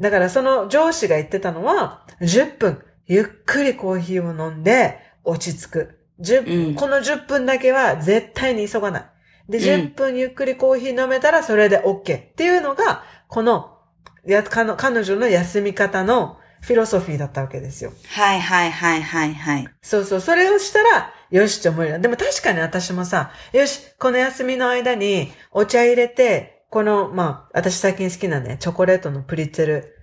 [0.00, 5.98] だからその上司が言ってたのは、10分、ゆっくりコーヒーを飲んで落ち着く。
[6.20, 9.04] 10うんこの10分だけは絶対に急がない。
[9.48, 13.78] で、うん10分ゆっくりコーヒー飲めたらそれで OK っていうのが、この、
[14.26, 17.92] や、かの彼女の休み方のフィロソフィーだったわけですよ。
[18.08, 19.68] はいはいはいはいはい。
[19.82, 22.00] そうそう、それをしたら、よしって思える。
[22.00, 29.94] でも確かに私もさ、よし、この休みの間にお茶入れて、この、まあ、私最近好きなね、チョコレートのプリッツェル、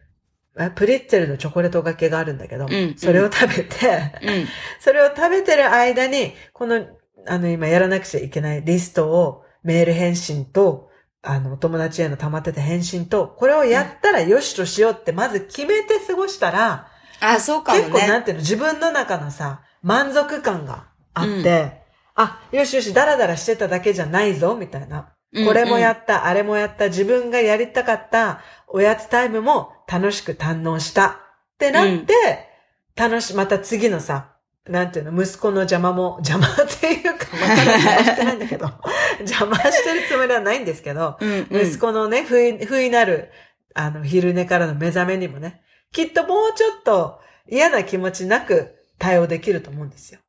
[0.57, 4.47] えプリッツェルのチョコレートがけがあるんだけど、んうんそれを食べて、うん。
[4.79, 6.85] それを食べてる間に、この、
[7.27, 10.89] あの、今やらなくちゃいけないリストを、メール返信と、
[11.25, 16.87] あの、お友達への溜まってた返信と、これをやったらよしとしようって、まず決めて過ごしたら、
[17.19, 18.19] あ、そうかも結構なね。
[18.19, 21.83] んていうの、自分の中のさ、満足感があって、
[22.15, 25.13] あ、よしよし、ダラダラしてただけじゃないぞ、みたいな。
[25.45, 31.07] これもやった、あれもやった、自分がやりたかったおやつタイムも楽しく堪能した。
[31.07, 32.49] ってなって、
[32.95, 34.34] 楽し、また次のさ、
[34.67, 38.71] なんていうの、息子の邪魔も、 邪魔っていうか、まだ邪魔してないんだけど、
[39.19, 41.67] 邪魔してるつもりはないんですけど、うん、うん。
[41.67, 43.31] 息子のね、不意、不意なる、
[43.75, 50.19] あの、昼寝からの目覚めにもね、きっともうちょっと嫌な気持ちなく対応できると思うんですよ。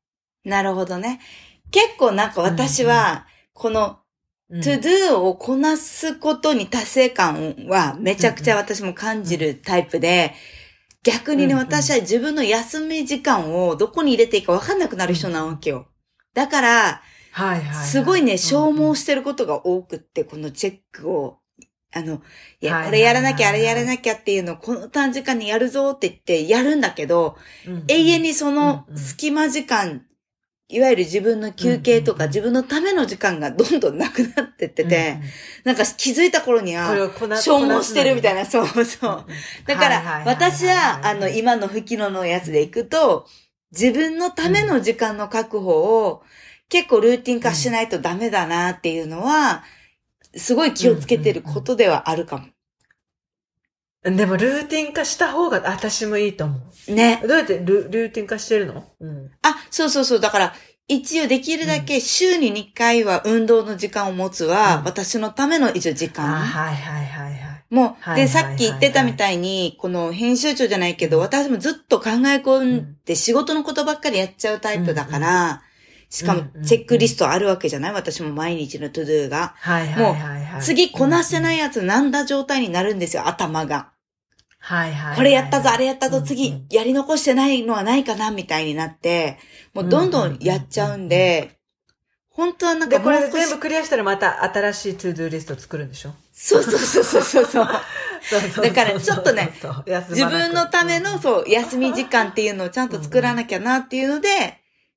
[0.45, 1.21] なるほどね。
[1.71, 3.97] 結構なんか私は、この、うん
[4.61, 10.35] to do をこなすことに達成感はめちゃくちゃ私も感じるタイプで、
[11.07, 11.67] 逆にね、うんうん。
[11.67, 15.87] 私は自分の休み時間をどこに入れていいか分かんなくなる人なわけよ。
[16.35, 17.87] だから、はいはいはい。
[17.87, 21.39] すごいね、消耗ししてることが多くって、このチェックを、
[21.95, 22.23] あの、
[22.61, 27.37] いや、これやらなきゃ、あれやらなきゃっていうのを、この短時間にやるぞって言ってやるんだけど、
[27.89, 28.99] 永遠にそのうんうん。
[28.99, 30.06] 隙間時間、
[30.69, 35.21] いわゆる自分の休憩とか自分のための時間がどんどんなくなってってて、
[35.63, 39.25] なんか気づいた頃にこは消耗してるみたいな、そうそう。
[39.29, 43.27] うんだから、私は、あの、今の吹きののやつでいくと、
[43.71, 46.23] 自分のための時間の確保を
[46.69, 49.63] 結構ルーティン化しないとダメだなっていうのは、
[50.35, 52.47] すごい気をつけてることではあるかも。
[54.05, 56.93] でもルーティン化した方が私もいいと思う。
[56.93, 57.21] ね。
[57.27, 58.85] どうやってルルーティン化してるの？
[59.01, 59.31] うん。
[59.43, 60.21] あ、そうそうそう。
[60.21, 60.55] だから、
[60.89, 66.37] 一応できるだけ週に2回は運動の時間を持つは、うん私のための一応時あ間。
[66.37, 67.65] はいはいはいはい。
[67.69, 75.63] もう、で、さっき言ってたみたいに、この編集長じゃないけど、私もずっと考え込んで仕事のことばっかりやっちゃうタイプだから、
[76.09, 77.93] しかもチェックリストあるわけじゃない？
[77.93, 79.55] 私も毎日のトゥドゥが。
[79.57, 80.63] はいはいはいはい。。
[80.63, 83.93] 次こなしてないいやつなんだ状態になるんですよ、頭が。
[84.59, 85.17] はいはいはい。
[85.17, 89.39] これやったぞ、あれやったぞ、うん次、やり残してないのはないかな、みたいになって、
[89.75, 91.59] もうどんどんやっちゃうんで、
[92.31, 96.13] 本当はなんかで、これ全部クリアしたらまた新しい to-do list 作るんでしょ？
[96.33, 97.67] そうそうそうそうそうそう。
[98.63, 99.53] だからちょっとね
[100.11, 104.29] 自分のための、そう、休み時間っていうのをちゃんと作らなきゃなっていうので、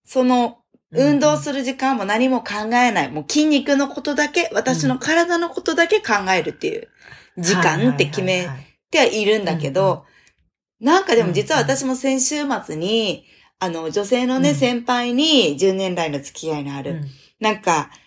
[0.03, 0.57] その、
[0.91, 3.12] 運動する時間も何も考えない。
[3.12, 6.88] もう筋肉のことだけ、私の体のことだけ考えるっていう
[7.38, 8.47] 時間って決め
[8.89, 10.06] てはいるんだけど、
[10.80, 13.25] なんかでも実は私も先週末に、
[13.60, 14.56] あの、女性のね、うん。
[14.56, 17.02] 先輩に10年来の付き合いのある、
[17.39, 17.99] なんか、うん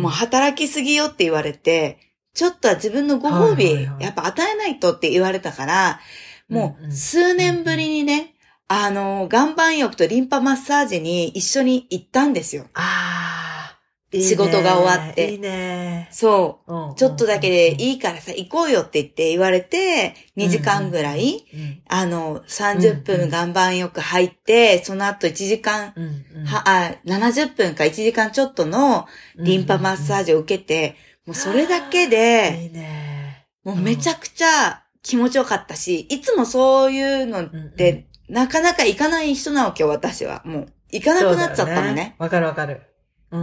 [0.00, 1.98] もう働きすぎよって言われて、
[2.32, 6.00] ちょっとは自分のご褒美、やっぱ与えないとって言われたから、
[6.48, 8.34] もう数年ぶりにね、
[8.68, 12.66] あの、岩盤浴とリンパマッサージに一緒に行ったんですよ。
[12.74, 13.78] ああ、
[14.12, 16.08] いいね仕事が終わっていいね。
[16.10, 16.74] そう。
[16.74, 17.92] うんちょっとだけでい。
[17.92, 33.46] いいからさ、行こうよって言って言われて、2時間ぐらい、うんあの、30分岩盤よく入って、その後1時間、うんうんは、あ、70分か1時間ちょっとのリンパマッサージを受けて、もうそれだけで、いいね。
[33.64, 40.42] もうめちゃくちゃ気持ちよかったし、いつもそういうのって、なかなか行かない人なわけよ、私は。
[40.44, 42.14] もう、行かなくなっちゃったのね。
[42.18, 42.82] わかるわかる。
[42.82, 42.88] うん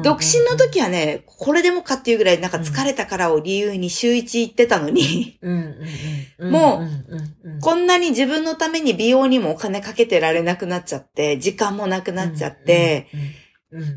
[0.02, 5.76] 独身の時はね、これでもかっていうぐらいなんか疲れたからを理由に週一行ってたのに、うんうん
[6.40, 13.36] うんもううんうんうんこんなに自分のために美容にもお金かけてられなくなっちゃって、時間もなくなっちゃって、、うんうんうん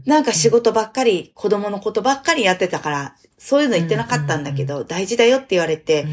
[0.06, 6.04] なんか仕事ばっかり、子供のことばっかりやってたから、そういうの言ってなかったんだけど、大事だよって言われて、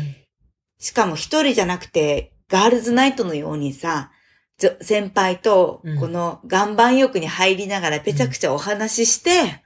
[0.78, 4.12] しかも一人じゃなくて、ガールズナイトのようにさ、
[4.58, 9.64] 先輩とうん、この岩盤浴に入りながらぺちゃくちゃお話しして、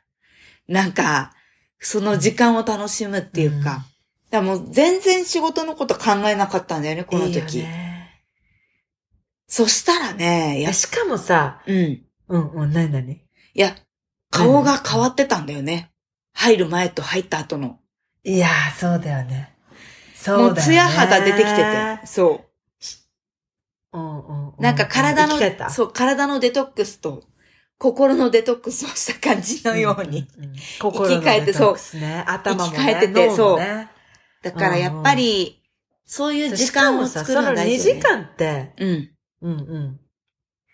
[0.67, 1.34] なんか、
[1.80, 3.89] その時間を楽しむっていうか、うん
[4.30, 7.60] だもう全然仕事のこと考えなかったんだよね、このいいよ時。
[7.60, 8.23] ね
[9.47, 12.04] そしたらね、やいや、しかもさ、うん。
[12.28, 13.19] うんうん、なになにい
[13.60, 13.75] や、
[14.30, 15.89] 顔が変わってたんだよね。
[16.34, 17.80] 入る前と入った後の。
[18.23, 19.56] いやー、そうだよね。
[20.13, 20.54] そうだよね。
[20.54, 22.06] もうツヤ肌出てきてて。
[22.06, 22.48] そう
[23.97, 24.62] んうんうう。
[24.62, 25.38] なんか体の
[25.69, 27.23] そう、体のデトックスと、
[27.78, 30.28] 心のデトックスをした感じのように。
[30.38, 30.56] んんん。
[30.80, 32.23] 心の生き返ってそうデトックスね。
[32.28, 32.78] 頭もね。
[32.78, 33.89] 生き返ってて脳もね
[34.43, 35.62] だからやっぱり、
[36.06, 37.99] そういう時間を作るのその2は大事、ね。
[37.99, 39.10] 時間って、うん。
[39.41, 39.99] うんうん。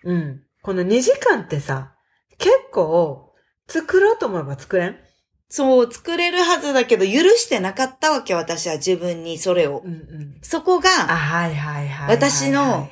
[0.04, 0.44] うん。
[0.62, 1.94] この2時間ってさ、
[2.38, 3.34] 結構、
[3.68, 5.05] 作ろうと思えば作れん？
[5.48, 9.84] そう、作れるはずだけど、許してなかったわけ、私は自分にそれを。
[9.86, 10.38] うんうん。
[10.42, 12.10] そこあ、が。
[12.10, 12.90] 私の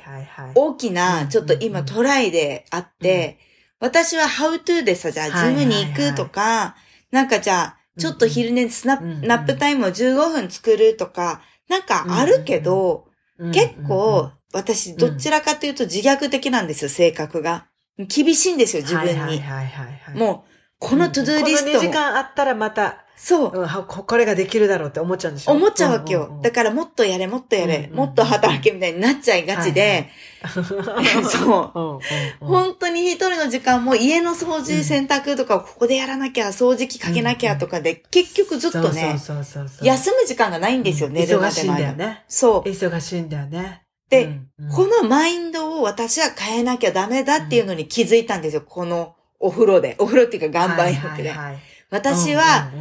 [0.54, 3.38] 大きうな、んちょっと今トライであって、
[3.80, 6.76] 私は how to でさ、じゃあジムに行くとか、
[7.10, 13.06] なんかじゃあ、ちょっと昼寝スナップ、タイムを15分作るとか、なんかあるけど、
[13.38, 17.66] うん結構、私どちらかというと自虐的なんですよ、性格が。
[17.98, 19.12] 厳しいんですよ、自分に。
[19.12, 20.16] はいはいはいはい。
[20.16, 20.53] もう、
[20.84, 21.90] このトゥドゥーリスこの2トも。
[21.90, 23.52] 時間あったらまた、そう。
[23.60, 25.52] うんはここれができるだろうって思っちゃうんでしょ？
[25.52, 26.26] 思っちゃうわけよ。
[26.26, 30.10] んんんだからもっとやれ、もっとやれ、うんうんうんもっと働けみたいになっちゃいがちで、
[30.44, 31.78] そう。
[31.78, 32.00] うんうんうん
[32.40, 41.74] 本当に一人の時間も家の掃除、うん洗濯とかをここでやらなきゃ、掃除機かけなきゃとかで、結局ずっとね、そうそうそうそう休む時間がないんですよ、寝るま忙しいん。
[41.74, 42.24] だよね。
[42.28, 42.68] そう。
[42.68, 43.82] 忙しいんだよね。
[44.10, 49.14] でうんうんこのマインドを私は変えなきゃダメだっていうのに気づいたんですよ、この
[49.44, 49.96] お風呂で。
[49.98, 51.28] お風呂っていうか岩盤浴で。
[51.30, 52.72] はいはいはい私は、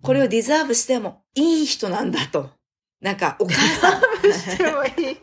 [0.00, 2.48] これをディザーブしてもいい人なんだと。
[3.02, 4.00] なんか、お母さん、
[4.32, 5.18] してもいい。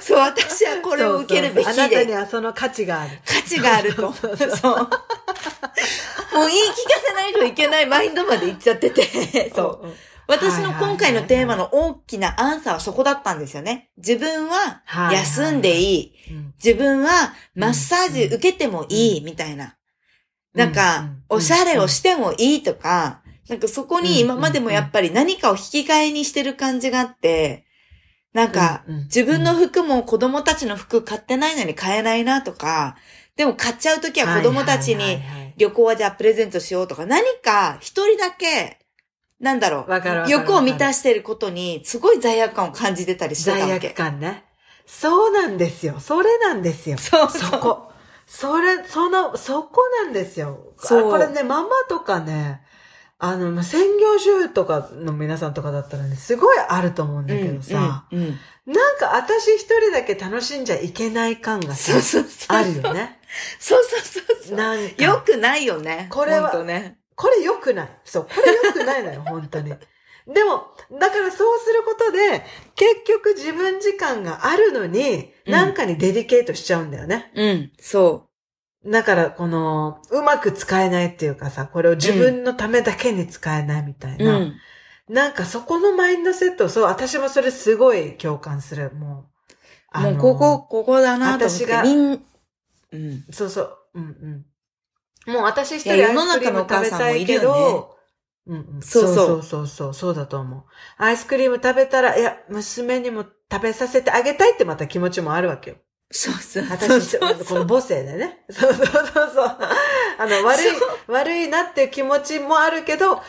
[0.00, 3.18] そう、私はこれを受けるべきそうそうあなたにで、はその価値がある。
[3.26, 4.10] 価値があると。
[4.12, 9.86] そそううそうもう言い聞かせないといけないマインドまで行っちゃってて、そう。
[9.86, 9.94] うん。
[10.28, 13.90] 私の今回のテーマの大きなアンサーはそこだったんですよね。
[13.96, 16.17] 自分ははい休んでいい。
[16.30, 16.54] うん。
[16.62, 19.76] 自分はマッサージ受けてもいい、みたいな。
[20.54, 27.64] なんか、おしゃれをしてもいいとか、なんかそこに今までもやっぱり何かを引き換えにしてる感じがあって、
[28.32, 32.96] なんか、自分の服も子供たちの服買ってないのに買えないなとか、
[33.36, 35.20] でも買っちゃうときは子供たちに
[35.56, 38.78] 旅行はじゃあプレゼントしようとか、何か一人だけ、
[39.40, 43.88] なんだろう、欲を満たしてることに、すごい罪悪感を感じてたりしてた罪わけ。
[43.88, 43.94] 悪。
[43.94, 44.44] 感ね。
[44.88, 46.00] そうなんですよ。
[46.00, 46.96] それなんですよ。
[46.96, 47.92] そうそうそこ。
[48.26, 50.72] それ、その、そこなんですよ。
[50.78, 52.62] そうあこれね、ママとかね、
[53.18, 62.56] あの、まあ専業主婦とかの皆さんとかだったらね、すごいあると思うんだけどさ、うんうんうんなんか私一人だけ楽しんじゃいけない感がさそう、そうそう。
[62.58, 63.18] あるよね。
[63.58, 64.56] そうそうそうそう。
[64.58, 65.02] なんか。
[65.02, 66.08] よくないよね。
[66.10, 66.98] これはね。
[67.14, 67.88] これ良くない。
[68.04, 69.72] そう、これ良くないのよ、本当に。
[70.28, 70.66] でも、
[70.98, 77.32] だからそうすることで、結局自分時間があるのに、うんなんかにデディケートしちゃうんだよね。
[77.34, 78.28] うん、そ
[78.84, 84.38] だから、この、うまく使えないっていうかさ、これを自分のためだけに使えないみたいうな。
[84.38, 84.54] うん。
[85.08, 88.92] なんかそこのマインドセット、そう、私もそれすごい共感する。
[88.92, 89.54] もう。
[89.90, 91.64] あのもうここ、ここだなと思って。
[91.64, 93.24] 私がうん。
[93.30, 93.78] そうそう。
[93.94, 94.44] うん
[95.26, 95.32] うん。
[95.32, 97.97] もう私一人いやアイスクリーム食べたいけ世の中のお母さんもいるよど、
[98.48, 100.62] うんうん、そうそうそうそうそう、そうだと思う。
[100.96, 105.76] アイスクリーム食べたら、いや、娘にも食べさせてあげたいってまた気持ちもあるわけよ。
[106.10, 108.46] そうそう私そうそうこの母性でね。
[108.50, 109.56] そうそうそうそう。
[110.18, 110.66] あの、悪い、
[111.06, 113.22] 悪いなっていう気持ちもあるけど、あ、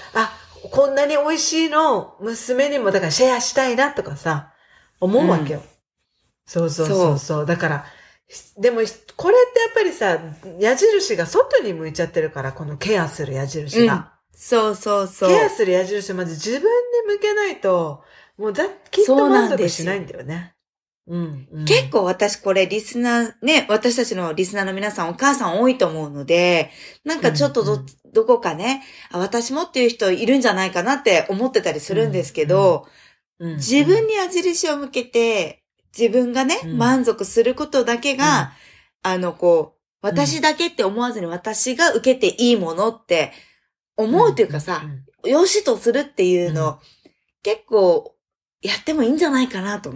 [0.71, 4.53] こんなに美味しいのを娘にもだからシェアしたいなとかさ、
[5.01, 5.63] 思うわけよ。
[6.45, 7.45] そうそうそうそう。
[7.45, 7.85] だから、
[8.57, 8.81] でも、
[9.17, 10.19] これってやっぱりさ、
[10.59, 14.13] 矢印が外に向いちゃってるから、このケアする矢印が。
[14.41, 15.29] そうそうそう。
[15.29, 18.01] ケアする矢印まず自分に向けないと、
[18.37, 20.55] もうだ、きっと満足しないんだよね。
[21.07, 26.71] うんうん、結構私これリスナー、ね、私たちのリスナーの皆さんお母さん多いと思うので、
[27.03, 32.87] なんかちょっとど、うんうん、どこかねあ、私もっていう人いるんじゃないかなって思ってたりするんですけど、
[33.39, 35.63] うんうん、自分に矢印を向けて、
[35.97, 38.53] 自分がね、うん、満足することだけが、
[39.01, 43.33] あの、こう、私だけって思わずに私が受けていいものって
[43.99, 44.83] 思うというかさ、
[45.25, 46.79] よしとするっていうの、
[47.43, 48.15] 結構
[48.61, 49.93] やってもいいんじゃないかなと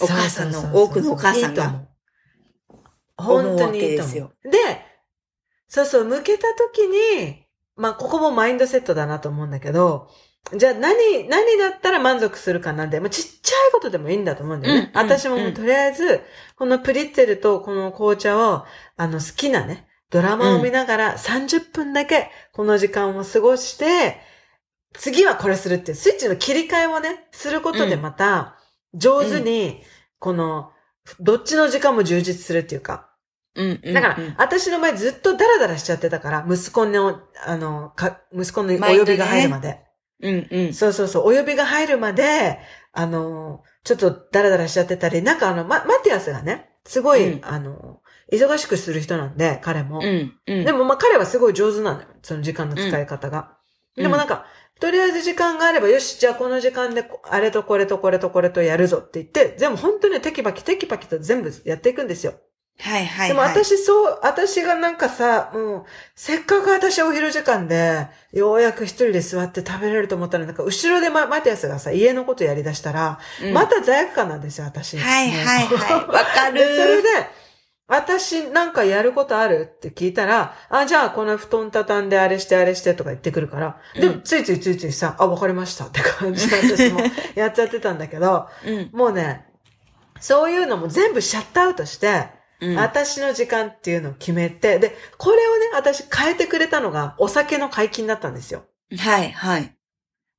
[0.00, 1.86] お母さんの、多くのお母さんが。
[3.16, 4.32] 本当にいいですよ。
[4.42, 4.50] で、
[5.68, 10.10] そうそう、向けた時に、まあ、ここもマインドセットだなと思うんだけど、
[10.54, 14.90] じゃあ何、何だったら満足するかなんで、もうちっちゃいことでもいいんだと思うんだよね。
[14.92, 16.20] うん、私もとりあえず、
[16.56, 18.64] このプリッツェルとこの紅茶を、
[18.96, 24.18] あの、好きなね、ドラマを見ながら30分だけこの時間を過ごして、
[24.94, 28.56] 次はこれするっていうスイッチの切り替えをね、することでまた、
[28.94, 29.82] 上手に、
[30.18, 30.70] この、
[31.20, 33.10] どっちの時間も充実するっていうか。
[33.56, 39.80] うんうん、だから、私の前ずっとダラダラしちゃってたから、息子の、あの、か、息子のお呼びが入るまで。
[40.20, 40.74] うんうん。
[40.74, 42.58] そうそうそう、お呼びが入るまで、
[42.92, 48.00] あの、ちょっとダラダラしちゃってたり、なんかあの、ま、マティアスがね、すごい、うん、あの、
[48.32, 50.00] 忙しくする人なんで、彼も。
[50.02, 52.06] うんうん、でもまあ彼はすごい上手なのよ。
[52.22, 53.56] その時間の使い方が。
[53.96, 54.46] うん、でもなんか、
[54.80, 62.34] とりあえず時間があれば、よし、じゃあこの時間で、あれとこれとこれとこれとやるぞって言って、全部本当にテキパキテキパキと全部やっていくんですよ。
[62.80, 65.84] はいはい、はい、でも私そう、私がなんかさ、もう、
[66.16, 74.98] せっかく私お昼時間で、ようやく一人で座って食べれると思ったら、なんか後ろでママティアスがさ、家のことやり出したら、うん、また罪悪感なんですよ、私。
[74.98, 76.06] はいはいはい。
[76.08, 76.60] わかる。
[76.60, 77.08] それで、
[77.86, 79.70] 私なんかやることある？
[79.70, 87.00] って聞いたら、あ、じゃあこの布団畳んであれしてあれしてとか言ってくるから、でもついついついついさ、あ、わかりましたって感じで私も
[87.34, 89.46] やっちゃってたんだけど、うん、もうね、
[90.18, 92.28] そういうのも全部シャットアウトして、
[92.60, 98.64] うん、私の時間っていうのを決めて、で、これをね、私変えてくれたのがお酒の解禁だったんですよ。
[98.96, 99.76] はい、はい。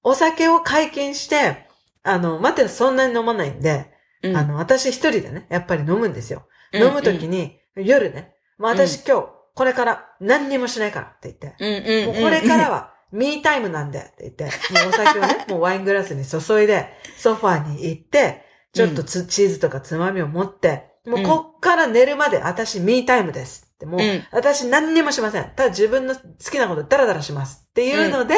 [0.01, 1.67] お酒を解禁して、
[2.01, 3.91] あの、待ってそんなに飲まないんで、
[4.23, 6.47] うん、あの、私一人でね、やっぱり飲むんですよ。
[6.79, 14.49] 飲むときに、夜ね、もう私今日、これから何にもしないからって言って、もうこれからは、 me time なんでって言って、も
[14.87, 23.99] うお酒をね、 もうワイングラスに注いで、ソファーに行って、ちょっとつ、チーズとかつまみを持って、もうこっから寝るまで私ミータイムですって、もう、
[24.31, 25.51] 私何にもしません。
[25.55, 28.35] ただ自分の好きなことダラダラしますっていうので、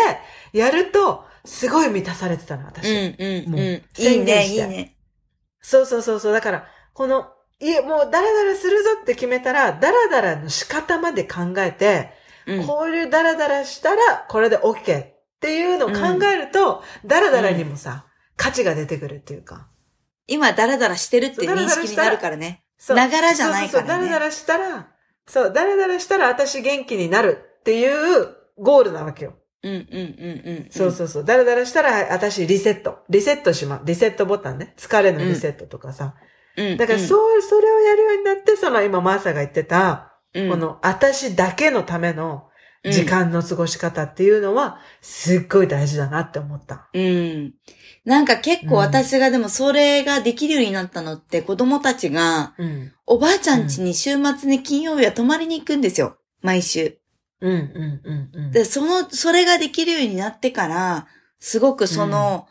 [0.54, 2.91] やると、すごい満たされてたの、私。
[2.91, 4.04] うんうんうん。
[4.04, 4.97] いいね、いいね。
[5.62, 6.34] そうそうそうそう。
[6.34, 12.11] だから、このいえ、もうダラダラするぞって決めたら、ダラダラの仕方まで考えて、
[12.45, 19.67] うん、こういうダラダラしたら、これで OK っていうのを考えると、うん、ダラダラにもさ、価値が出てくるっていうか。
[20.27, 22.63] 今、ダラダラしてるって認識になるからね。
[22.89, 23.83] ながらじゃないからね。
[23.83, 24.87] そうそうそう、ダラダラしたら、
[25.25, 29.33] そう、ダラダラしたら私元気になるっていうゴールなわけよ。
[29.63, 30.67] うんうんうんうん。
[30.69, 31.25] そうそうそう。
[31.25, 32.99] ダラダラしたら私リセット。
[33.09, 34.75] リセットしま、リセットボタンね。
[34.77, 36.15] 疲れのリセットとかさ。
[36.77, 42.47] だからそう、それをやるようになって、その今マーサが言ってた、この私だけのための
[42.83, 46.89] 時間の過ごし方っていうのは、すっごい大事だなって思った。
[46.93, 47.53] うん。
[48.05, 52.55] なんか結構私がでもそれができるようになったのって子供たちが、
[53.05, 56.17] おばあちゃん家に週末に金曜日は泊まりに行くんですよ。
[56.41, 56.97] 毎週。
[57.41, 58.51] うんうんうんうん。
[58.51, 61.07] で、その、それができるようになってから、
[61.39, 62.47] すごくその、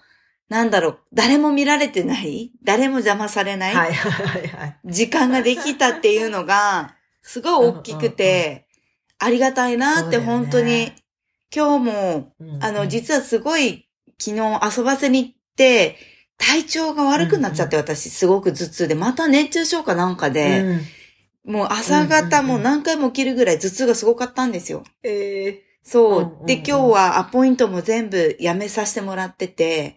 [0.48, 2.52] なんだろう、誰も見られてない？
[2.62, 8.68] 誰も邪魔されない、はいはいはい、時間ができたっていうのが、すごい大きくて、
[9.18, 10.92] ありがたいなって本当に、
[11.54, 13.88] 今日も、あの、実はすごい
[14.20, 15.96] 昨日遊ばせに行って、
[16.38, 20.80] 体調が悪くなっちゃって、私すごく頭痛で、また熱中症かなんかで、
[21.44, 24.84] もう朝方も何回も起きるぐらい頭痛がすごかったんですよ。
[25.02, 26.46] ええそう。
[26.46, 29.96] で、今日はアポイントも全部やめさせてもらってて、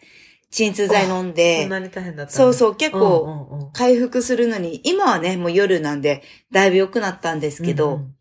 [0.51, 8.15] 鎮痛剤飲んで、そんなに大変だった、そうそう、結構回復するのに、今はね、もう夜なんで、だいぶ良くなったんですけど、うんうん、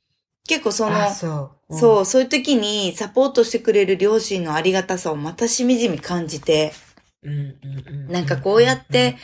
[0.47, 6.73] 結構その、そう、うん、そう、そういう時にサポートしてくれる両親のありがたさをまたしみじみ感じて、
[8.09, 9.17] なんかこうやって、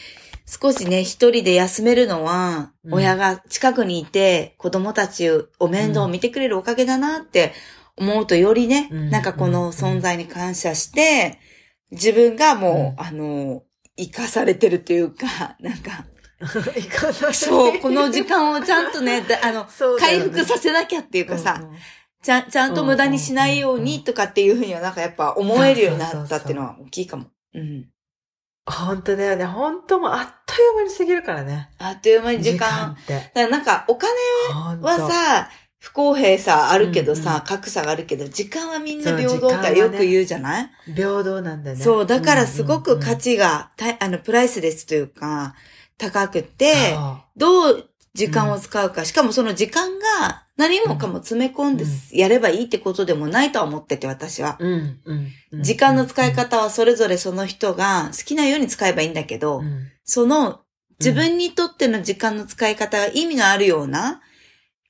[0.47, 7.53] 少しね、一人で休めるのは、親が近くにいて、子供たちを面倒を見てくれるおかげだなって
[7.97, 11.39] 思うとよりね、なんかこの存在に感謝して、
[11.91, 13.63] 自分がもう、うん、あの、
[13.97, 16.05] 生かされてるというか、 なんか、
[17.33, 19.69] そう、この時間をちゃんとね、 だあの、ね
[19.99, 21.77] 回復させなきゃっていうかさ、うんうん
[22.25, 27.27] ちゃん、ちゃんと無駄にしないようにとかっていうふうにはなんかやっぱ思えるようになったっていうのは大きいかも。
[27.53, 27.87] うん。
[28.65, 29.45] 本当だよね。
[29.45, 31.69] 本当もうあっという間に過ぎるからね。
[31.77, 32.97] あっという間に時間。
[32.99, 33.13] って。
[33.13, 34.11] だからなんかお金
[34.81, 35.51] はさ、
[35.85, 40.71] 不公平さあるけどうんうさ、格差があるけど、時間はみんな平等ってよく言うじゃない？
[40.95, 41.85] 平等なんだよね。
[41.85, 45.55] そう、だからすごく価値値が、たあの、プライスレスというか、
[45.99, 54.57] 高くて、そどう時間を使うか、しかもその時間が何もかも詰め込んでやればいいってことでもないとは思ってて、私は。
[54.61, 54.67] う。
[54.67, 55.63] うん、うんうん。
[55.63, 60.61] 時間の使い方はそれぞれその人が好きなように使えばいいんだけど、うんその
[61.01, 64.21] 自分にとっての時間の使い方が意味のあるような、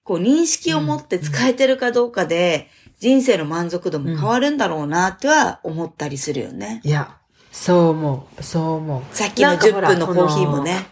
[0.05, 2.69] こう認識を持って使えてるかどうかで、
[3.01, 6.81] 人生の満足度も変わるんだろうなっては思ったりするよね。
[6.85, 7.17] いや、
[7.51, 8.43] そう思う。
[8.43, 9.03] そう思う。
[9.15, 10.87] さっきのなんかほら10分のコーヒーもね。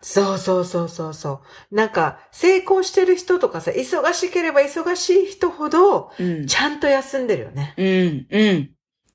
[0.00, 1.74] そうそうそうそうそう。
[1.74, 6.46] なんか、成功してる人とかさ、忙しければ忙しい人ほど、うん。
[6.46, 7.74] ちゃんと休んでるよね。
[7.76, 8.70] うん、うん。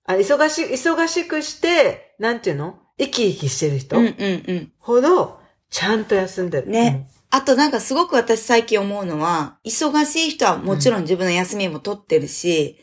[0.05, 2.79] あ忙し、忙しくして、なんていうの？
[2.97, 4.13] 生き生きしてる人うん、うん、
[4.47, 4.71] うん。
[4.79, 6.69] ほど、ちゃんと休んでる。
[6.69, 12.77] ねあとなんかすごく私最近思うのは、忙しい人はもちろん自分の休みも取ってるし、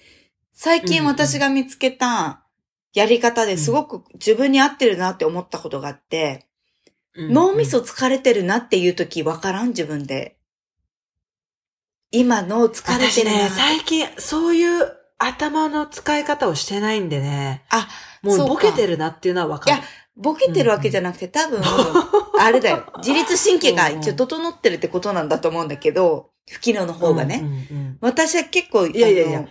[0.53, 2.45] 最近私が見つけた
[2.93, 6.47] やり方ですごく自分に合ってるなって思ったことがあって、
[7.15, 7.33] うん。
[7.33, 10.37] 脳みそ疲れてるなっていう時わからん自分で。
[12.11, 13.49] 今の疲れてるな。
[13.49, 17.65] 私ね、最近、そういう頭の使い方をしてないんでね。
[17.71, 17.89] あ、
[18.23, 19.77] もうボケてるなっていうのはわかる。
[19.77, 19.85] いや
[20.17, 21.61] ボケてるわけじゃなくて多分、
[22.39, 22.93] あれだよ。
[22.99, 27.41] 自律神経が一応整ってるってことなんだと思うんだけど、不機能の方がね。
[27.71, 29.39] うんうん私は結構、いやいやいや。
[29.39, 29.49] あの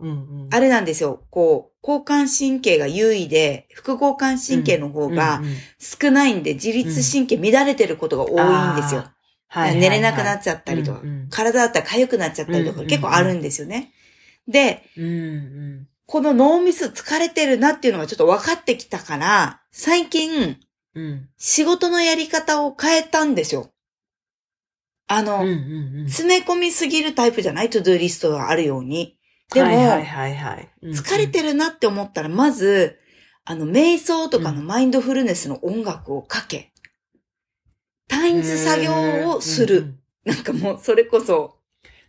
[0.00, 0.14] うんう
[0.46, 0.48] ん。
[0.50, 1.22] あれなんですよ。
[1.30, 5.40] こう、交感神経が優位で、副交感神経の方が
[5.78, 9.04] 少ないんで、自律神経乱れてることが多いんですよ。
[9.54, 13.92] 寝れなくなっちゃったりとか、体だったら痒くなっちゃったりとか結構あるんですよね。
[14.48, 20.58] で、うんうんこの脳みそ疲れてるなっていうのがちょっと分かってきたから、最近、
[20.94, 23.70] うん仕事のやり方を変えたんですよ。
[25.06, 27.70] あの、うんうんうん詰め込みすぎるタイプじゃない？
[27.70, 29.16] to-do list があるように。
[29.54, 32.98] でも、はいはいはい疲れてるなって思ったら、まず、
[33.46, 36.74] あの、瞑想とかのマインドフルネスの音楽をかけ、
[38.06, 39.94] 単一作業をする。
[40.26, 41.56] なんかもう、それこそ、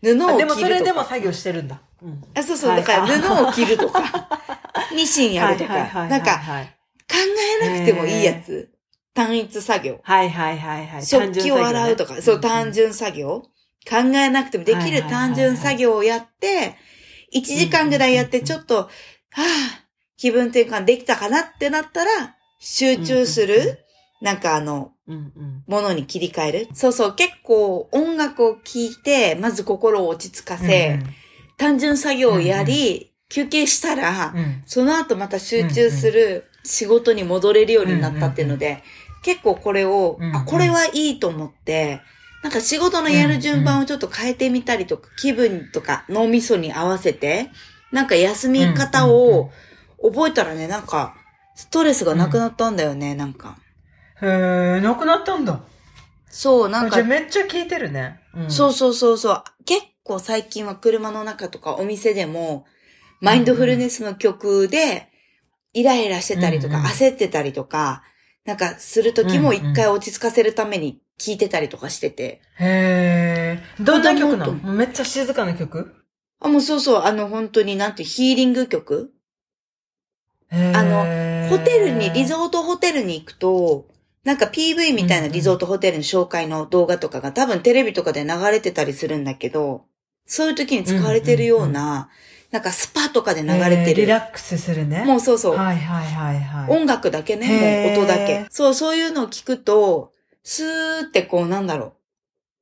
[0.01, 0.33] 布を着るとか。
[0.33, 1.81] あでもそれでも作業してるんだ。
[2.03, 4.29] うんあ、そうそう、はいだから布を切るとか、
[4.93, 5.73] ミシンやるとか、
[6.07, 6.75] なんか、はい
[7.09, 7.17] 考
[7.61, 8.69] えなくてもいいやつ。
[9.13, 9.99] 単一作業。
[10.03, 11.05] はいはいはいはい。
[11.05, 13.43] 食器を洗うとか、そう、単純純作業。
[13.87, 16.75] 考えなくてもできる単純作業をやって、
[17.35, 18.89] 1時間ぐらいやってちょっと、はぁ、
[20.17, 23.79] 気分転換できたかなってなったら、集中すうんうんうんる、
[24.21, 24.91] なんかあの。
[25.05, 26.67] うんうんものに切り替える。
[26.73, 30.99] そうそう、結構音楽を聴いて、まず心を落ち着かせ、
[31.63, 34.33] 単純作業をやり、休憩したら、
[34.65, 38.83] その後また集中する仕事に戻れるようになったっていうので、
[39.21, 42.01] 結構これを、あ、これはいいと思って、
[42.43, 47.49] なんか仕事のやる順番をちょっと変えてみたりとか、気分とか脳みそに合わせて、
[47.93, 49.49] なんか休み方を
[50.01, 51.15] 覚えたらね、なんか、
[51.55, 53.57] ストレスがなくなったんだよね、なんか。
[54.21, 55.61] へー、なくなったんだ。
[56.29, 58.19] そう、なんかじゃあ、めっちゃ聞いてるね。
[58.35, 59.43] うんそうそうそうそう。
[60.05, 62.65] 結構最近は車の中とかお店でも、
[63.21, 65.07] マインドフルネスの曲で、
[65.71, 68.03] イライラしてたりとか、焦ってたりとか、
[68.43, 72.41] なんかするときも一回落ち着かせるために聴いてたりとかしてて。
[72.59, 73.83] へー。
[73.83, 74.53] どんな曲なの？
[74.73, 75.95] めっちゃ静かな曲？
[76.41, 79.13] あ、もうそうそう、あの本当になんてヒーリング曲？
[80.51, 83.87] あのホテルに、リゾートホテルに行くと、
[84.25, 89.85] なんか PV みたいなリゾートホテルの紹介の動画とかが多分テレビとかで流れてたりするんだけど、
[90.25, 92.09] そういう時に使われてるような、
[92.51, 94.07] なんかスパとかで流れてへーリる。
[94.09, 95.03] ラックスするね。
[95.05, 95.55] もうそうそう。
[95.57, 96.69] はいはいはいはい。
[96.77, 98.45] 音楽だけね、もう音だけ。
[98.51, 100.11] そう、そういうのを聞くと、
[100.43, 101.93] スーってこうなんだろう。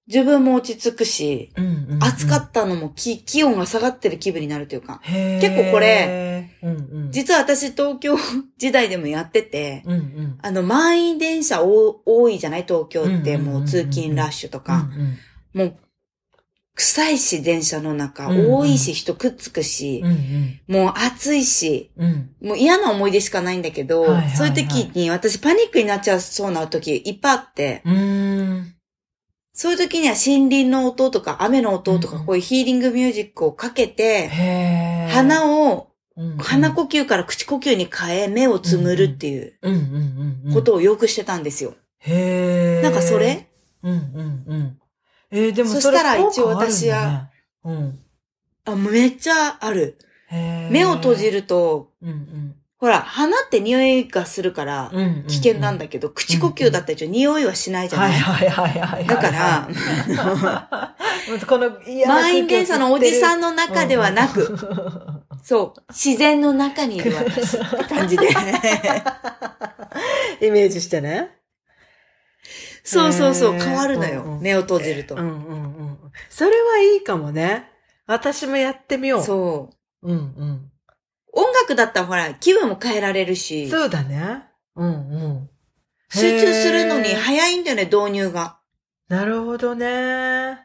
[0.08, 5.00] 自分も落ち着くし、うんうんうん暑かったのも気気温が下がってる気分になるというか。
[5.06, 8.18] 結構これ、うんうん、実は私東京
[8.58, 12.64] 時代でもやってて、うんうん、あの満員電車お多いじゃない？
[12.64, 14.90] 東京ってもう通勤ラッシュとうんか。
[15.54, 15.76] もう、
[16.76, 18.54] 臭いし電車の中、うんうん。
[18.54, 20.02] 多いし人くっつくし。
[20.04, 20.62] うんう、ん。
[20.68, 22.10] もう暑いし、うん。
[22.10, 27.84] うんもう嫌な思い出しかないんだけど、はいはいはいそういう時に私パニックになっちゃうそうな時いっぱいあって、
[29.54, 34.36] そういう時には森林の音とか雨の音とかこういうヒーリングミュージックをかけて、う
[36.22, 36.38] んうん。
[36.38, 39.54] 鼻呼吸から口呼吸に変え目をつむるっていう
[40.54, 41.76] ことをよくしてたんですよ。
[42.00, 42.82] へえ。
[42.82, 43.48] なんかそれ？
[43.84, 44.81] うんうんうん。
[45.32, 47.30] えー、でもそしたられ一応私は
[47.64, 48.00] 効果あるん
[48.66, 49.98] あ、めっちゃある。
[50.70, 51.30] 目を閉じ。
[51.30, 52.56] ると、うんうん。
[52.78, 59.06] ほら、鼻って匂いがするからうんうんうん危険なんだけど、口呼吸だったら一応匂いはしないじゃない、はいはいはいはいはい。
[59.06, 59.68] だから、
[61.48, 61.72] この
[62.08, 64.58] 満員電車のおじさんのの中ではなく、
[65.44, 68.30] そう、自然の中にいる私って感じで。
[70.42, 71.41] イメージしてね。
[72.84, 74.24] そうそうそう、変わるのよ。
[74.24, 75.16] うんうん目を閉じると。
[75.16, 75.98] うんうんうん。
[76.30, 77.70] それはいいかもね。
[78.08, 79.24] 私もやってみよう。
[79.24, 79.70] そ
[80.02, 80.08] う。
[80.12, 80.72] うんうん。
[81.34, 84.44] 音楽だったらほら、気分も変えられるし、そうだね。
[84.76, 84.92] うんう
[85.28, 85.50] ん。
[86.10, 88.58] 集中するのに早いんだよね、導入が。
[89.08, 90.60] なるほどね。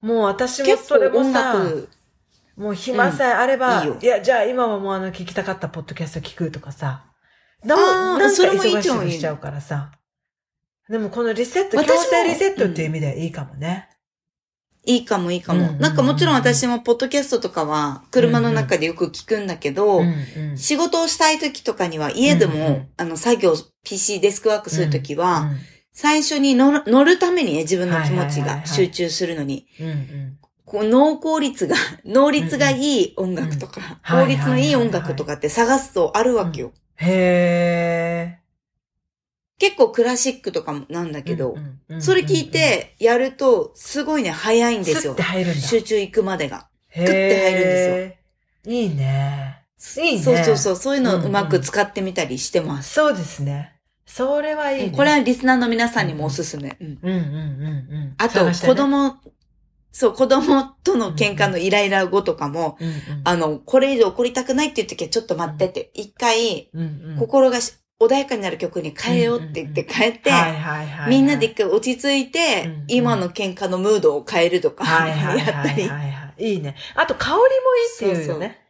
[0.00, 1.88] もう私も結それ構音もさ、楽、
[2.56, 7.04] もう暇さえあれば、うんいいや、じゃあ今はもうあの聞きたかったポッドキャスト聞くとかさ。
[7.64, 9.90] なあーなんかそれもいい忙しと思うくしちゃうからさ。
[10.88, 13.88] でもこのリセット、強制リセットっていう意味ではいいかもね。
[14.84, 15.60] いいかもいいかも。
[15.60, 15.80] うんうんうん。
[15.80, 22.88] なんかもちろん私もポッドキャストとかは車の中でよく聞くんだけど、うんうん仕事をしたい時とかには家でも、うんうん。
[22.96, 25.56] あの作業、PC デスクワークする時は、うん
[25.98, 30.38] 最初に乗る乗るためにね、自分の気持ちが集中するのに、うんうん。
[30.66, 31.74] こう脳効率が、
[32.04, 34.18] 能率がいい音楽とか、うん。
[34.20, 36.72] うん効率のいい音楽とかって探すとあるわけよ。
[36.96, 38.38] へ
[39.58, 41.22] 結構クラシックとかもなんだー。
[41.22, 45.22] けど、うんうんうんそれ聞い、てやると、すごいね、早いんですよスッて。
[45.22, 45.60] 入るんだ。
[45.60, 46.68] 集中行くまでが。
[46.88, 48.16] へーって入るんで
[48.64, 48.72] すよ。
[48.74, 49.62] いいね。
[50.02, 50.22] いいね。
[50.22, 52.94] そうそうそう、そういうのうんうんをうまく使ってみたりしてます。
[52.94, 53.72] そうですね。
[54.04, 54.96] それはいい、ね。
[54.96, 56.76] これはリスナーの皆さんにもおすすめ。
[56.80, 58.14] うんうんうんうんうん。
[58.18, 59.16] あと、ね子、供、
[59.90, 62.94] そう、子供との喧嘩のイライラ後とかも、うんうん、
[63.24, 70.30] あの、これ以上怒りたくないっていう時はちょっと待ってって、一回、うんうん、心がし穏やかになる曲に変えようって言って変えて、
[71.08, 75.88] みんなで一回落ち着いて、うんうん今の喧嘩のムードを変えるとか、やったり。
[75.88, 76.76] はいはいね。
[76.94, 77.50] あと香りもいい
[77.94, 78.60] っていうよね。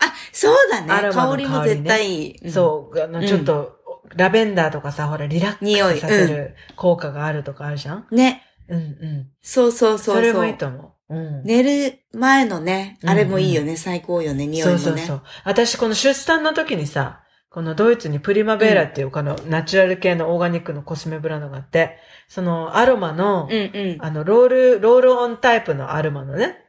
[0.00, 1.12] あ、そうだね。
[1.12, 2.50] 香りも絶対いい。
[2.50, 3.00] そう。
[3.00, 3.78] あの、ちょっと、
[4.16, 8.18] ラベンダーとかさ、ほら、リラックスさせる効果があるとかあるじゃん、うん。
[8.18, 8.42] ね。
[8.68, 9.30] うんうん。
[9.40, 10.14] そうそうそうそう。
[10.16, 11.14] それもいいと思う。
[11.14, 11.44] うん。
[11.44, 13.76] 寝る前のね、うんあれもいいよね。
[13.76, 14.46] 最高よね。
[14.46, 14.78] 匂いもね。
[14.82, 15.22] そうそうそう。
[15.44, 21.98] 私、この出産の時にさ、このドイツにプリマベーラっていうこのナチュラル系のオーガニックのコスメブランドがあって、
[22.28, 23.98] そのアロマの、うんうん。
[24.00, 26.64] あの、ロール、ロールオンタイプのアロマのね、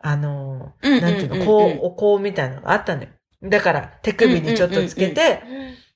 [0.00, 3.08] あの、なんていうの、こう、お香みたいなのがあったのよ。
[3.44, 5.42] だから、手首にちょっとつけて、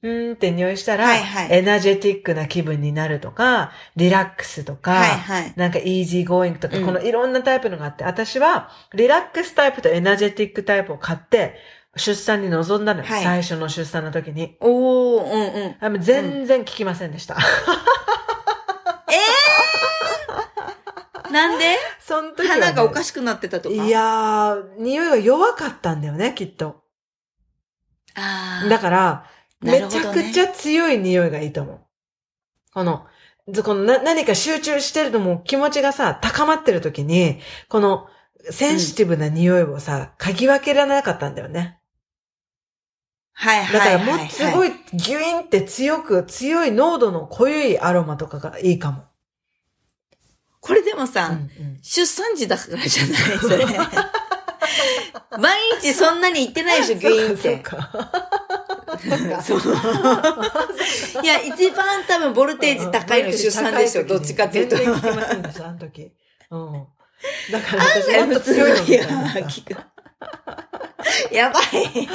[0.02, 5.52] うーんって匂いしたら、はいはい energetic な気分になるとか、リラックスとか、はいはい。
[5.56, 11.56] なんか easygoing とか、うんこのいろんなタイプのがあって、私はリラックスタイプと energetic タイプを買って、
[11.98, 13.06] 出産に臨んだのよ。
[13.06, 14.56] はい最初の出産の時に。
[14.60, 15.84] おー、うんうん。
[15.84, 17.36] あもう全然効きませんでした。
[21.30, 21.76] なんで？
[22.00, 23.74] その時はね、鼻がおかしくなってたとか？
[23.74, 26.82] いやー、匂いが弱かったんだよね、きっと。
[28.14, 29.26] あーだから、
[29.60, 31.80] めちなるほどねゃくちゃ強い匂いがいいと思う。
[32.72, 33.06] この、
[33.50, 38.08] ずこのな何か集中してるのも気持ちがさ、高まってる時に、この
[38.50, 41.78] センシティブな匂いをさ、嗅ぎ分けられなかったんだよね。
[43.40, 44.18] はいだからはいはい、はい。
[44.18, 49.04] もうすごいギュインって強く、強い濃度の濃いアロマとかがいいかも。
[50.60, 53.64] これでもさ、うんうん出産時だからじゃないそれ。
[55.38, 57.62] 毎日そんなに行ってないでしょ、ギュイーンって。
[59.40, 59.60] そう。
[61.22, 64.76] いや、一番多分ボルテージ高いの出産でしょ、どっちかっていうと。
[64.76, 66.12] 全然聞きませんでした、あの時。
[66.50, 66.86] うん。
[67.52, 69.92] だから案私もっと強いのみにたいな。
[71.32, 72.08] やばい。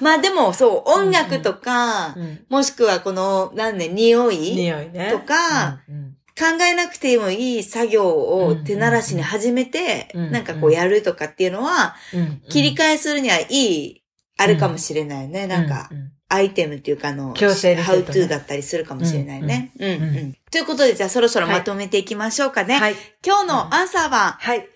[0.00, 2.44] まあでも、そう、音楽とか、うん。
[2.48, 5.10] もしくはこの、なんね、匂い匂いね。
[5.10, 6.16] とか、うんうん。
[6.38, 14.02] 考えなくてもいい作業を手慣らしに始めて、うんなんかこうやるとかっていうのは、うん切り替えするにはいい、
[14.38, 15.46] あるかもしれないね。
[15.46, 19.72] なんかう、んアイテムっていうかあの、強制リセットね how to だったりするかもしれないね。
[19.80, 20.00] うんうん。
[20.00, 20.36] んうん。
[20.50, 22.78] ということで、じゃあそろそろまとめていきましょうかね。
[22.78, 22.94] はい。
[23.26, 24.68] 今日のアンサーは、はい。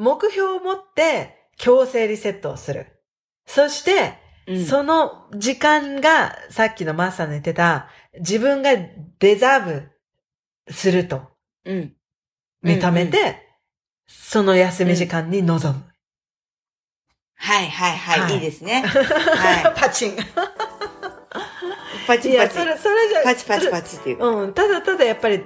[0.00, 2.86] 目標を持って強制リセットをする。
[3.46, 4.14] そして、
[4.46, 7.88] うんその時間が、さっきのマッサーの言ってた、
[8.18, 8.70] 自分が
[9.20, 9.90] デザーブ
[10.72, 11.22] すると
[11.64, 11.94] うん。
[12.64, 13.34] 認めて、うん
[14.12, 15.84] その休み時間に臨む。
[17.36, 18.82] はいはいはい、はいい、いですね。
[18.82, 20.12] はパチン。
[20.14, 20.16] い。
[22.08, 22.54] パチいや、パチ。
[22.58, 23.70] それ、それじゃ、パチパチチ。
[23.70, 24.24] パチっていう。
[24.24, 25.44] うん、ただただやっぱり、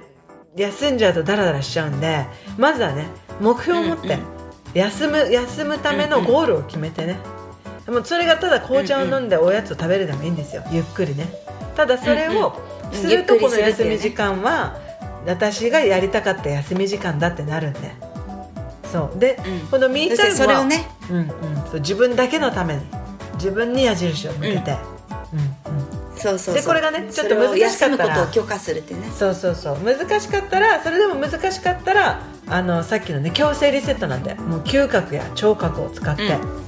[0.55, 2.25] 休んじゃうとダラダラしちゃうんで、
[2.57, 3.05] まずはね、
[3.39, 4.34] 目標を持ってうんうん、
[4.75, 7.17] 休む、休むためのゴールを決めてね。
[7.85, 11.27] でもそれがただ紅茶を飲んでおやつを食べるでもいいんですよ、ゆっくりね。
[11.75, 12.59] ただそれを
[12.91, 14.77] するとこの休み時間は
[15.25, 17.93] 私がやりたかった休み時間だってなるんで。
[18.91, 19.19] そう。
[19.19, 19.67] で、うん。
[19.67, 20.87] このミータイムはそれをね。
[21.09, 21.27] うんうん、
[21.71, 22.81] そう自分だけのために。
[23.35, 24.77] 自分に矢印を向けて、
[25.33, 25.39] うん。
[25.39, 25.85] うん
[26.17, 26.55] そうそうそう。
[26.55, 28.15] でこれがねちょっと難しかったら。
[29.11, 29.77] そうそうそう。
[29.83, 36.65] 難しかったらそれでも難しかったらあのさっきのね強制リセットなんでもう嗅覚や聴覚を使って、うん。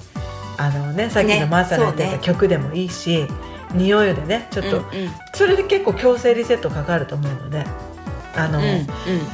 [0.57, 3.27] あのねさっきねのマーサが言ってた曲でもいいし、
[3.73, 4.89] 匂いでねちょっと、うんうん。
[5.33, 7.65] それで結構強制リセットかかると思うので
[8.35, 8.87] あの、うんうん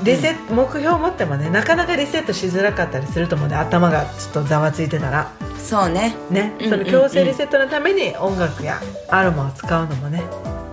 [0.04, 5.32] リセ目標を持ってもねなかなかリセットしづらかったりすると思うね頭がちょっとざわついてたら。
[5.58, 6.14] そうね。
[6.30, 6.70] ね、うん。
[6.70, 10.24] その強制リセットのために音楽やアロマを使うのもね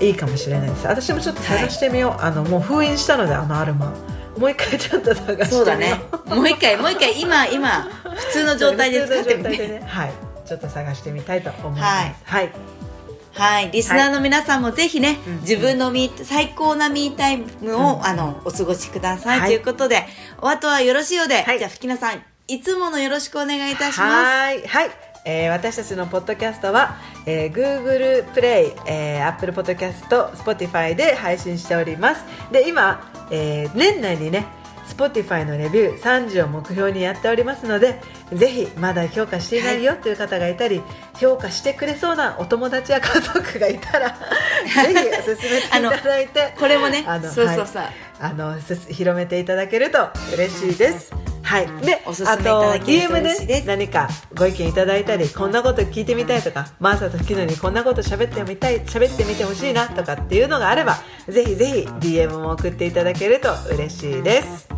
[0.00, 0.86] いいかもしれないです。
[0.86, 3.94] 私もちょっと探してみよう、あのもう封印したのであのアロマ
[4.40, 6.00] もう一回ちょっと探してそうだね。
[6.26, 9.68] もう一回もう一回今今普通の状態で使ってみて。
[9.68, 10.12] ねはい。
[10.46, 11.82] ちょっと探してみたいと思います。
[11.82, 12.14] はい。
[12.24, 12.52] はい、
[13.34, 13.70] はい。
[13.70, 18.04] リスナーの皆さんもぜひね、うん自分のミー最高なミータイムを、うん。
[18.04, 19.48] あのお過ごしください、はい。
[19.48, 20.06] ということで
[20.38, 21.58] お後はよろしいようで、はい。
[21.58, 24.06] じゃあ吹菜さんいつものよろしくお願いいたします。
[24.06, 24.66] はい。
[24.66, 24.90] はい、
[25.24, 26.96] えー私たちのポッドキャストは、
[27.26, 32.24] えー Google プレイ、えー、Apple ポッドキャスト Spotify で配信しております。
[32.50, 33.00] で今、
[33.30, 34.46] えー年内にね
[34.88, 38.00] Spotify のレビュー30を目標にやっておりますので
[38.32, 40.82] ぜひまだ評価していないよという方がいたり、
[41.18, 44.14] 評価してくれそうなお友達や家族がいたら ぜ
[44.66, 47.92] ひ進めていただいてこれもねあのそうそうそう、はい。
[48.20, 51.29] あのす広めていただけると嬉しいです。
[51.50, 53.66] はい、で、おすすめいただけると嬉しいでです。
[53.66, 60.98] 何かご意見いただいたり、こんなこと聞いてみたいとか、マーサとキノにこんなこと喋ってみたい、喋ってみてほしいなとかっていうのがあれば、
[61.28, 64.68] ぜひぜひ DM も送っていただけると嬉しいです。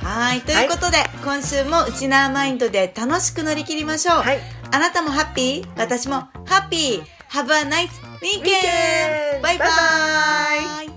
[0.00, 0.42] はい。
[0.42, 4.38] ということで、今週もウチナーマインドで楽しく乗り切りましょう、はい。
[4.70, 5.68] あなたもハッピー？
[5.76, 7.16] 私もハッピー。
[7.30, 7.88] Have a nice
[8.22, 8.44] weekend!
[8.44, 9.58] ケンバイ。
[9.58, 10.95] ババイ